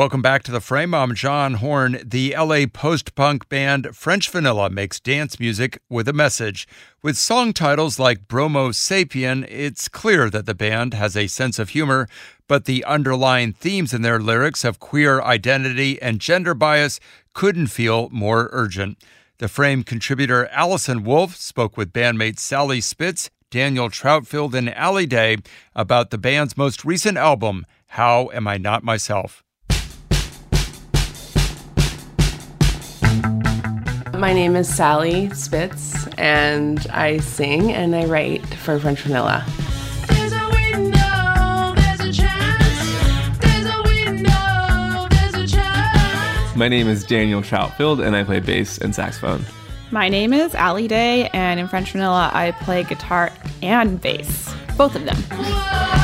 Welcome 0.00 0.22
back 0.22 0.42
to 0.44 0.50
the 0.50 0.62
frame. 0.62 0.94
I'm 0.94 1.14
John 1.14 1.56
Horn. 1.56 1.98
The 2.02 2.34
LA 2.34 2.64
post 2.72 3.14
punk 3.14 3.50
band 3.50 3.94
French 3.94 4.30
Vanilla 4.30 4.70
makes 4.70 4.98
dance 4.98 5.38
music 5.38 5.82
with 5.90 6.08
a 6.08 6.14
message. 6.14 6.66
With 7.02 7.18
song 7.18 7.52
titles 7.52 7.98
like 7.98 8.26
Bromo 8.26 8.70
Sapien, 8.70 9.46
it's 9.46 9.88
clear 9.88 10.30
that 10.30 10.46
the 10.46 10.54
band 10.54 10.94
has 10.94 11.18
a 11.18 11.26
sense 11.26 11.58
of 11.58 11.68
humor, 11.68 12.08
but 12.48 12.64
the 12.64 12.82
underlying 12.84 13.52
themes 13.52 13.92
in 13.92 14.00
their 14.00 14.18
lyrics 14.18 14.64
of 14.64 14.80
queer 14.80 15.20
identity 15.20 16.00
and 16.00 16.18
gender 16.18 16.54
bias 16.54 16.98
couldn't 17.34 17.66
feel 17.66 18.08
more 18.08 18.48
urgent. 18.52 19.04
The 19.36 19.48
frame 19.48 19.82
contributor 19.82 20.46
Allison 20.46 21.04
Wolf 21.04 21.36
spoke 21.36 21.76
with 21.76 21.92
bandmates 21.92 22.38
Sally 22.38 22.80
Spitz, 22.80 23.28
Daniel 23.50 23.90
Troutfield, 23.90 24.54
and 24.54 24.74
Allie 24.74 25.04
Day 25.04 25.36
about 25.74 26.08
the 26.08 26.16
band's 26.16 26.56
most 26.56 26.86
recent 26.86 27.18
album, 27.18 27.66
How 27.88 28.30
Am 28.32 28.48
I 28.48 28.56
Not 28.56 28.82
Myself? 28.82 29.44
My 34.20 34.34
name 34.34 34.54
is 34.54 34.68
Sally 34.68 35.30
Spitz, 35.30 36.06
and 36.18 36.86
I 36.90 37.20
sing 37.20 37.72
and 37.72 37.96
I 37.96 38.04
write 38.04 38.44
for 38.44 38.78
French 38.78 39.00
Vanilla. 39.00 39.42
There's 40.08 40.34
a 40.34 40.46
window, 40.50 41.72
there's 41.74 42.00
a 42.00 42.12
chance. 42.12 43.38
There's 43.38 43.64
a 43.64 43.82
window, 43.82 45.08
there's 45.08 45.34
a 45.36 45.46
chance. 45.46 46.54
My 46.54 46.68
name 46.68 46.86
is 46.86 47.02
Daniel 47.02 47.40
Troutfield, 47.40 48.06
and 48.06 48.14
I 48.14 48.22
play 48.22 48.40
bass 48.40 48.76
and 48.76 48.94
saxophone. 48.94 49.42
My 49.90 50.10
name 50.10 50.34
is 50.34 50.54
Allie 50.54 50.86
Day, 50.86 51.30
and 51.32 51.58
in 51.58 51.66
French 51.66 51.92
Vanilla, 51.92 52.30
I 52.34 52.50
play 52.50 52.84
guitar 52.84 53.32
and 53.62 53.98
bass, 54.02 54.54
both 54.76 54.96
of 54.96 55.06
them. 55.06 55.99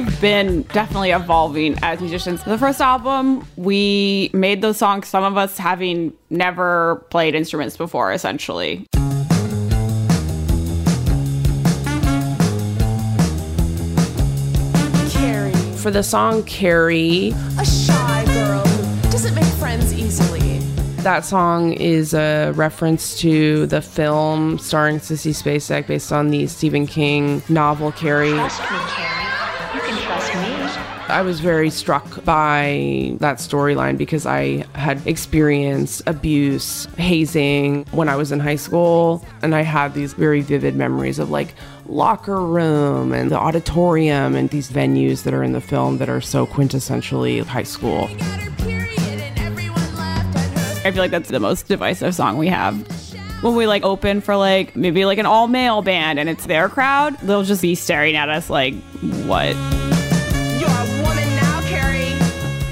We've 0.00 0.20
been 0.20 0.60
definitely 0.74 1.10
evolving 1.10 1.74
as 1.82 2.00
musicians. 2.00 2.44
The 2.44 2.58
first 2.58 2.82
album, 2.82 3.48
we 3.56 4.28
made 4.34 4.60
those 4.60 4.76
songs, 4.76 5.08
some 5.08 5.24
of 5.24 5.38
us 5.38 5.56
having 5.56 6.12
never 6.28 7.06
played 7.08 7.34
instruments 7.34 7.78
before, 7.78 8.12
essentially. 8.12 8.84
Carrie. 15.12 15.54
For 15.78 15.90
the 15.90 16.02
song 16.02 16.42
Carrie, 16.44 17.32
a 17.58 17.64
shy 17.64 18.24
girl 18.26 18.66
who 18.66 19.10
doesn't 19.10 19.34
make 19.34 19.44
friends 19.54 19.94
easily. 19.94 20.58
That 21.04 21.24
song 21.24 21.72
is 21.72 22.12
a 22.12 22.52
reference 22.54 23.18
to 23.20 23.64
the 23.68 23.80
film 23.80 24.58
starring 24.58 24.98
Sissy 24.98 25.30
Spacek 25.30 25.86
based 25.86 26.12
on 26.12 26.28
the 26.28 26.48
Stephen 26.48 26.86
King 26.86 27.42
novel 27.48 27.92
Carrie. 27.92 28.38
I 31.08 31.22
was 31.22 31.38
very 31.38 31.70
struck 31.70 32.24
by 32.24 33.14
that 33.20 33.38
storyline 33.38 33.96
because 33.96 34.26
I 34.26 34.64
had 34.74 35.06
experienced 35.06 36.02
abuse, 36.06 36.86
hazing 36.96 37.84
when 37.92 38.08
I 38.08 38.16
was 38.16 38.32
in 38.32 38.40
high 38.40 38.56
school. 38.56 39.24
And 39.40 39.54
I 39.54 39.62
had 39.62 39.94
these 39.94 40.14
very 40.14 40.40
vivid 40.40 40.74
memories 40.74 41.20
of 41.20 41.30
like 41.30 41.54
locker 41.86 42.44
room 42.44 43.12
and 43.12 43.30
the 43.30 43.38
auditorium 43.38 44.34
and 44.34 44.50
these 44.50 44.68
venues 44.68 45.22
that 45.22 45.32
are 45.32 45.44
in 45.44 45.52
the 45.52 45.60
film 45.60 45.98
that 45.98 46.08
are 46.08 46.20
so 46.20 46.44
quintessentially 46.44 47.44
high 47.44 47.62
school. 47.62 48.08
I 50.84 50.90
feel 50.92 51.02
like 51.02 51.12
that's 51.12 51.30
the 51.30 51.40
most 51.40 51.68
divisive 51.68 52.16
song 52.16 52.36
we 52.36 52.48
have 52.48 52.74
when 53.42 53.54
we 53.54 53.66
like 53.66 53.84
open 53.84 54.20
for 54.20 54.34
like 54.34 54.74
maybe 54.74 55.04
like 55.04 55.18
an 55.18 55.26
all 55.26 55.46
male 55.46 55.82
band 55.82 56.18
and 56.18 56.28
it's 56.28 56.46
their 56.46 56.68
crowd, 56.68 57.16
they'll 57.20 57.42
just 57.42 57.62
be 57.62 57.74
staring 57.74 58.16
at 58.16 58.28
us 58.28 58.48
like, 58.48 58.74
what? 59.26 59.54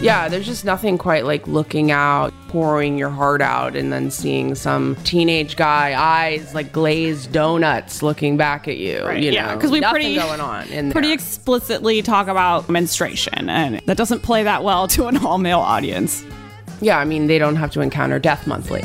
Yeah, 0.00 0.28
there's 0.28 0.44
just 0.44 0.66
nothing 0.66 0.98
quite 0.98 1.24
like 1.24 1.46
looking 1.48 1.90
out, 1.90 2.34
pouring 2.48 2.98
your 2.98 3.08
heart 3.08 3.40
out, 3.40 3.74
and 3.74 3.90
then 3.90 4.10
seeing 4.10 4.54
some 4.54 4.96
teenage 4.96 5.56
guy, 5.56 5.94
eyes 5.98 6.54
like 6.54 6.72
glazed 6.72 7.32
donuts, 7.32 8.02
looking 8.02 8.36
back 8.36 8.68
at 8.68 8.76
you. 8.76 9.02
Right, 9.02 9.22
you 9.22 9.32
yeah, 9.32 9.54
because 9.54 9.70
we 9.70 9.80
Nothing 9.80 9.94
pretty 10.02 10.14
going 10.16 10.40
on 10.40 10.68
in 10.68 10.92
pretty 10.92 11.08
there. 11.08 11.14
explicitly 11.14 12.02
talk 12.02 12.28
about 12.28 12.68
menstruation, 12.68 13.48
and 13.48 13.80
that 13.86 13.96
doesn't 13.96 14.20
play 14.22 14.42
that 14.42 14.62
well 14.62 14.86
to 14.88 15.06
an 15.06 15.16
all 15.24 15.38
male 15.38 15.60
audience. 15.60 16.22
yeah, 16.82 16.98
I 16.98 17.06
mean 17.06 17.26
they 17.26 17.38
don't 17.38 17.56
have 17.56 17.70
to 17.70 17.80
encounter 17.80 18.18
death 18.18 18.46
monthly. 18.46 18.82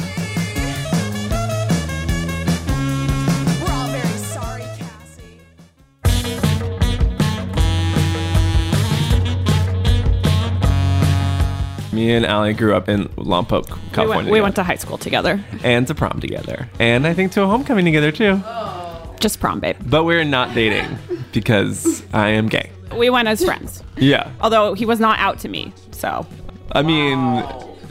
Me 12.00 12.14
and 12.14 12.26
Allie 12.26 12.54
grew 12.54 12.74
up 12.76 12.88
in 12.88 13.10
Lompoc, 13.18 13.66
We 13.68 13.72
went, 13.76 13.92
California. 13.94 14.32
we 14.32 14.40
went 14.40 14.56
to 14.56 14.64
high 14.64 14.78
school 14.78 14.98
together, 14.98 15.44
and 15.66 15.86
to 15.88 15.94
prom 15.94 16.22
together, 16.22 16.70
and 16.80 17.06
I 17.06 17.14
think 17.14 17.34
to 17.34 17.42
a 17.44 17.48
homecoming 17.48 17.84
together 17.84 18.10
too. 18.14 18.42
Oh. 18.46 19.16
just 19.20 19.42
prom, 19.42 19.60
babe. 19.60 19.76
But 19.86 20.06
we're 20.06 20.24
not 20.24 20.56
dating 20.56 20.98
because 21.34 22.02
I 22.14 22.30
am 22.30 22.48
gay. 22.48 22.72
We 22.96 23.10
went 23.10 23.28
as 23.28 23.44
friends, 23.44 23.84
Yeah, 23.98 24.32
although 24.40 24.76
he 24.76 24.86
was 24.86 25.02
not 25.02 25.20
out 25.20 25.40
to 25.40 25.50
me. 25.50 25.74
So 25.92 26.26
I 26.72 26.84
mean, 26.84 27.42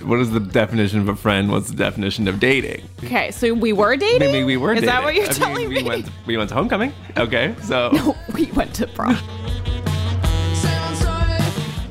what 0.08 0.20
is 0.20 0.30
the 0.30 0.40
definition 0.40 1.00
of 1.00 1.08
a 1.10 1.14
friend? 1.16 1.50
What's 1.50 1.68
the 1.68 1.76
definition 1.76 2.28
of 2.28 2.40
dating? 2.40 2.88
okay, 3.04 3.30
so 3.30 3.52
we 3.52 3.74
were 3.74 3.94
dating. 3.98 4.20
Maybe 4.32 4.42
we 4.42 4.56
were. 4.56 4.72
Dating. 4.74 4.88
Is 4.88 4.94
dating. 4.94 5.02
that 5.02 5.04
what 5.04 5.14
you're 5.16 5.24
I 5.24 5.28
mean, 5.28 5.36
telling 5.38 5.68
we 5.68 5.82
me? 5.82 5.82
Went, 5.82 6.08
we 6.24 6.36
went 6.38 6.48
to 6.48 6.54
homecoming. 6.54 6.94
Okay, 7.18 7.54
so 7.60 7.92
we 8.34 8.46
went 8.52 8.72
to 8.76 8.86
prom. 8.86 9.18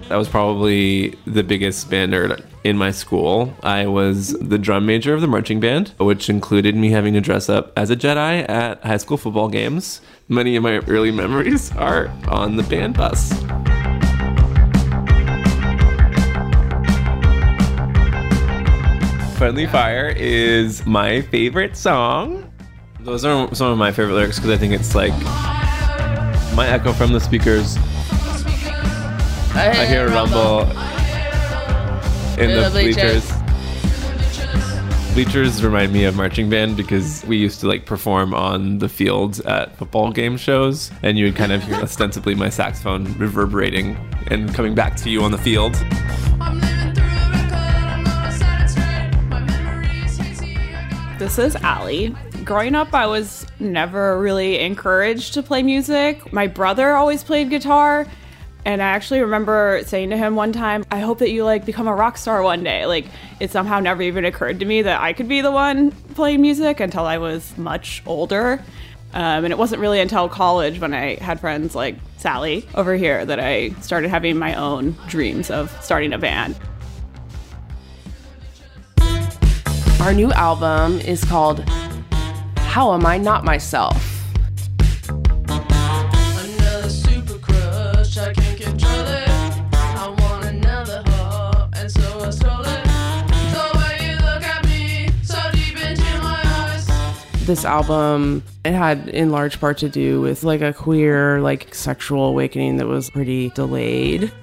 I 0.10 0.16
was 0.16 0.30
probably 0.30 1.10
the 1.26 1.44
biggest 1.44 1.90
band 1.90 2.14
nerd 2.14 2.42
in 2.64 2.78
my 2.78 2.92
school. 2.92 3.54
I 3.62 3.88
was 3.88 4.32
the 4.40 4.58
drum 4.58 4.86
major 4.86 5.14
of 5.14 5.20
the 5.20 5.28
marching 5.28 5.60
band, 5.60 5.90
which 5.98 6.30
included 6.30 6.78
me 6.78 6.92
having 6.92 7.14
to 7.16 7.22
dress 7.22 7.50
up 7.50 7.74
as 7.78 7.90
a 7.90 7.96
Jedi 7.98 8.48
at 8.48 8.82
high 8.84 8.98
school 8.98 9.18
football 9.18 9.50
games. 9.50 10.00
Many 10.30 10.56
of 10.56 10.64
my 10.64 10.78
early 10.88 11.12
memories 11.12 11.76
are 11.76 12.08
on 12.30 12.56
the 12.56 12.64
band 12.64 12.96
bus. 12.96 13.34
Friendly 19.38 19.68
Fire 19.68 20.14
is 20.16 20.86
my 20.86 21.22
favorite 21.24 21.76
song. 21.76 22.50
Those 23.02 23.26
are 23.26 23.54
some 23.54 23.74
of 23.74 23.78
my 23.78 23.92
favorite 23.92 24.14
lyrics 24.16 24.38
because 24.40 24.52
I 24.52 24.58
think 24.58 24.74
it's 24.74 24.96
like 24.96 25.14
my 26.56 26.66
echo 26.70 26.94
from 26.94 27.12
the 27.12 27.20
speakers. 27.20 27.78
I 29.58 29.86
hear 29.88 30.06
a 30.06 30.12
rumble 30.12 30.62
in 32.40 32.52
the 32.52 32.70
bleachers. 32.72 33.32
Bleachers 35.16 35.64
remind 35.64 35.92
me 35.92 36.04
of 36.04 36.16
marching 36.16 36.48
band 36.48 36.78
because 36.78 37.26
we 37.26 37.38
used 37.38 37.60
to 37.62 37.68
like 37.68 37.88
perform 37.88 38.36
on 38.36 38.78
the 38.78 38.88
fields 38.88 39.40
at 39.42 39.76
football 39.76 40.12
game 40.12 40.38
shows, 40.38 40.92
and 41.02 41.18
you 41.18 41.26
would 41.26 41.36
kind 41.36 41.52
of 41.52 41.64
hear 41.64 41.74
ostensibly 41.78 42.36
my 42.36 42.50
saxophone 42.50 43.06
reverberating 43.18 43.98
and 44.28 44.54
coming 44.54 44.76
back 44.76 44.96
to 44.98 45.10
you 45.10 45.24
on 45.24 45.32
the 45.32 45.40
field. 45.40 45.74
This 51.18 51.40
is 51.40 51.56
Allie. 51.56 52.16
Growing 52.44 52.76
up, 52.76 52.94
I 52.94 53.08
was 53.08 53.48
never 53.60 54.20
really 54.20 54.60
encouraged 54.60 55.34
to 55.34 55.42
play 55.42 55.64
music. 55.64 56.32
My 56.32 56.46
brother 56.46 56.96
always 56.96 57.24
played 57.24 57.50
guitar, 57.50 58.06
and 58.68 58.84
I 58.84 58.88
actually 58.88 59.22
remember 59.22 59.82
saying 59.86 60.10
to 60.10 60.18
him 60.18 60.36
one 60.36 60.52
time, 60.52 60.84
I 60.92 61.00
hope 61.00 61.20
that 61.20 61.32
you 61.32 61.46
like 61.46 61.66
become 61.66 61.88
a 61.88 61.96
rock 61.96 62.18
star 62.18 62.44
one 62.44 62.66
day. 62.66 62.86
Like, 62.86 63.06
it 63.40 63.50
somehow 63.50 63.80
never 63.80 64.02
even 64.02 64.26
occurred 64.26 64.60
to 64.60 64.66
me 64.66 64.82
that 64.82 65.00
I 65.00 65.14
could 65.14 65.30
be 65.30 65.40
the 65.40 65.52
one 65.52 65.92
playing 66.16 66.42
music 66.42 66.82
until 66.82 67.06
I 67.06 67.18
was 67.18 67.58
much 67.58 68.04
older. 68.06 68.62
Um, 69.14 69.46
and 69.46 69.54
it 69.54 69.58
wasn't 69.58 69.80
really 69.80 70.02
until 70.02 70.28
college 70.28 70.82
when 70.82 70.94
I 70.94 71.16
had 71.16 71.40
friends 71.40 71.76
like 71.76 71.96
Sally 72.18 72.68
over 72.76 72.98
here 72.98 73.26
that 73.26 73.40
I 73.40 73.70
started 73.80 74.10
having 74.10 74.38
my 74.38 74.54
own 74.56 74.98
dreams 75.08 75.50
of 75.50 75.72
starting 75.82 76.12
a 76.12 76.18
band. 76.18 76.60
Our 80.02 80.14
new 80.14 80.34
album 80.34 81.00
is 81.00 81.24
called 81.24 81.64
How 82.58 82.94
Am 82.94 83.06
I 83.06 83.18
Not 83.18 83.46
Myself? 83.46 84.17
This 97.48 97.64
album 97.64 98.44
it 98.66 98.74
had 98.74 99.08
in 99.08 99.32
large 99.32 99.62
part 99.62 99.78
to 99.78 99.88
do 99.88 100.20
with 100.20 100.44
like 100.44 100.60
a 100.60 100.74
queer 100.74 101.40
like 101.40 101.74
sexual 101.74 102.26
awakening 102.26 102.76
that 102.76 102.88
was 102.88 103.10
pretty 103.10 103.52
delayed. 103.52 104.34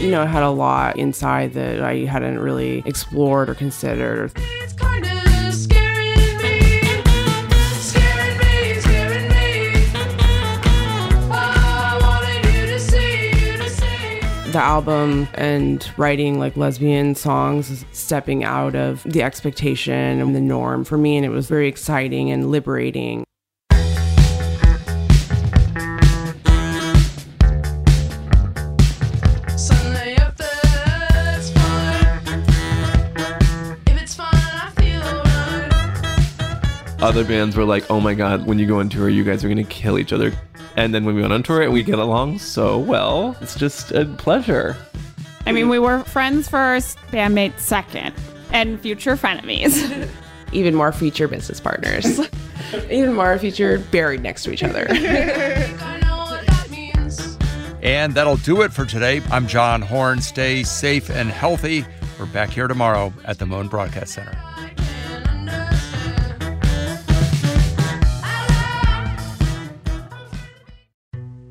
You 0.00 0.10
know, 0.10 0.24
it 0.24 0.26
had 0.26 0.42
a 0.42 0.50
lot 0.50 0.98
inside 0.98 1.52
that 1.52 1.82
I 1.82 1.98
hadn't 1.98 2.40
really 2.40 2.82
explored 2.84 3.48
or 3.48 3.54
considered. 3.54 4.32
It's 4.60 4.72
kinda 4.72 5.52
scaring 5.52 6.16
me, 6.38 6.80
scaring 7.74 8.38
me, 8.38 8.80
scaring 8.80 9.28
me. 9.28 9.86
I 11.30 11.98
wanted 12.02 12.44
you 12.56 12.66
to 12.66 12.80
see, 12.80 13.28
you 13.28 13.56
to 13.56 13.70
see. 13.70 14.50
the 14.50 14.58
album 14.58 15.28
and 15.34 15.88
writing 15.96 16.40
like 16.40 16.56
lesbian 16.56 17.14
songs 17.14 17.84
stepping 18.08 18.42
out 18.42 18.74
of 18.74 19.02
the 19.02 19.22
expectation 19.22 20.18
and 20.18 20.34
the 20.34 20.40
norm 20.40 20.82
for 20.82 20.96
me 20.96 21.18
and 21.18 21.26
it 21.26 21.28
was 21.28 21.46
very 21.46 21.68
exciting 21.68 22.30
and 22.30 22.50
liberating 22.50 23.22
Suddenly 29.58 30.14
if 30.14 30.40
it's 30.40 31.50
fine, 31.50 32.44
if 33.86 34.02
it's 34.02 34.14
fine, 34.14 34.28
I 34.32 34.72
feel 34.74 35.02
alright. 35.02 37.02
Other 37.02 37.26
bands 37.26 37.56
were 37.56 37.66
like, 37.66 37.90
oh 37.90 38.00
my 38.00 38.14
god, 38.14 38.46
when 38.46 38.58
you 38.58 38.66
go 38.66 38.80
on 38.80 38.88
tour, 38.88 39.10
you 39.10 39.22
guys 39.22 39.44
are 39.44 39.50
gonna 39.50 39.64
kill 39.64 39.98
each 39.98 40.14
other. 40.14 40.32
And 40.76 40.94
then 40.94 41.04
when 41.04 41.14
we 41.14 41.20
went 41.20 41.34
on 41.34 41.42
tour, 41.42 41.70
we 41.70 41.82
get 41.82 41.98
along 41.98 42.38
so 42.38 42.78
well. 42.78 43.36
It's 43.42 43.54
just 43.54 43.92
a 43.92 44.06
pleasure. 44.06 44.78
I 45.48 45.52
mean, 45.52 45.70
we 45.70 45.78
were 45.78 46.04
friends 46.04 46.46
first, 46.46 46.98
bandmates 47.10 47.60
second, 47.60 48.14
and 48.52 48.78
future 48.78 49.16
frenemies. 49.16 50.06
even 50.52 50.74
more 50.74 50.92
future 50.92 51.28
business 51.28 51.60
partners 51.60 52.20
even 52.90 53.12
more 53.12 53.38
future 53.38 53.78
buried 53.90 54.22
next 54.22 54.44
to 54.44 54.50
each 54.50 54.62
other 54.62 54.86
I 54.88 56.00
know 56.02 56.16
what 56.16 56.46
that 56.46 56.68
means. 56.70 57.36
And 57.82 58.14
that'll 58.14 58.36
do 58.36 58.62
it 58.62 58.72
for 58.72 58.84
today. 58.84 59.20
I'm 59.30 59.46
John 59.46 59.82
Horn. 59.82 60.20
Stay 60.20 60.62
safe 60.62 61.10
and 61.10 61.30
healthy. 61.30 61.84
We're 62.18 62.26
back 62.26 62.50
here 62.50 62.66
tomorrow 62.66 63.12
at 63.24 63.38
the 63.38 63.46
Mohn 63.46 63.68
Broadcast 63.68 64.14
Center. 64.14 64.36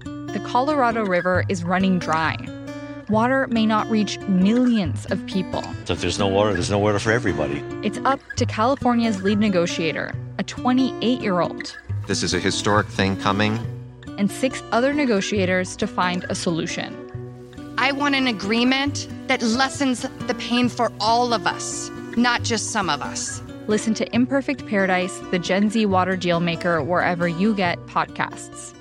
The 0.01 0.41
Colorado 0.45 1.05
River 1.05 1.45
is 1.49 1.63
running 1.63 1.99
dry. 1.99 2.35
Water 3.09 3.47
may 3.49 3.65
not 3.65 3.89
reach 3.89 4.19
millions 4.27 5.05
of 5.05 5.25
people. 5.27 5.63
So 5.85 5.93
if 5.93 6.01
there's 6.01 6.19
no 6.19 6.27
water, 6.27 6.53
there's 6.53 6.69
no 6.69 6.79
water 6.79 6.99
for 6.99 7.11
everybody. 7.11 7.63
It's 7.83 7.99
up 7.99 8.19
to 8.35 8.45
California's 8.45 9.23
lead 9.23 9.39
negotiator, 9.39 10.13
a 10.39 10.43
28 10.43 11.21
year 11.21 11.39
old, 11.39 11.77
This 12.07 12.21
is 12.23 12.33
a 12.33 12.39
historic 12.39 12.87
thing 12.87 13.15
coming. 13.17 13.57
and 14.17 14.29
six 14.31 14.61
other 14.71 14.93
negotiators 14.93 15.75
to 15.77 15.85
find 15.87 16.25
a 16.29 16.35
solution. 16.35 16.95
I 17.77 17.91
want 17.91 18.15
an 18.15 18.27
agreement 18.27 19.07
that 19.27 19.41
lessens 19.43 20.01
the 20.27 20.33
pain 20.39 20.67
for 20.69 20.91
all 20.99 21.33
of 21.33 21.45
us, 21.45 21.89
not 22.17 22.41
just 22.43 22.71
some 22.71 22.89
of 22.89 23.01
us. 23.01 23.41
Listen 23.67 23.93
to 23.93 24.15
Imperfect 24.15 24.65
Paradise, 24.67 25.19
the 25.31 25.37
Gen 25.39 25.69
Z 25.69 25.85
water 25.85 26.15
deal 26.17 26.39
maker, 26.39 26.81
wherever 26.81 27.27
you 27.27 27.53
get 27.53 27.77
podcasts. 27.85 28.73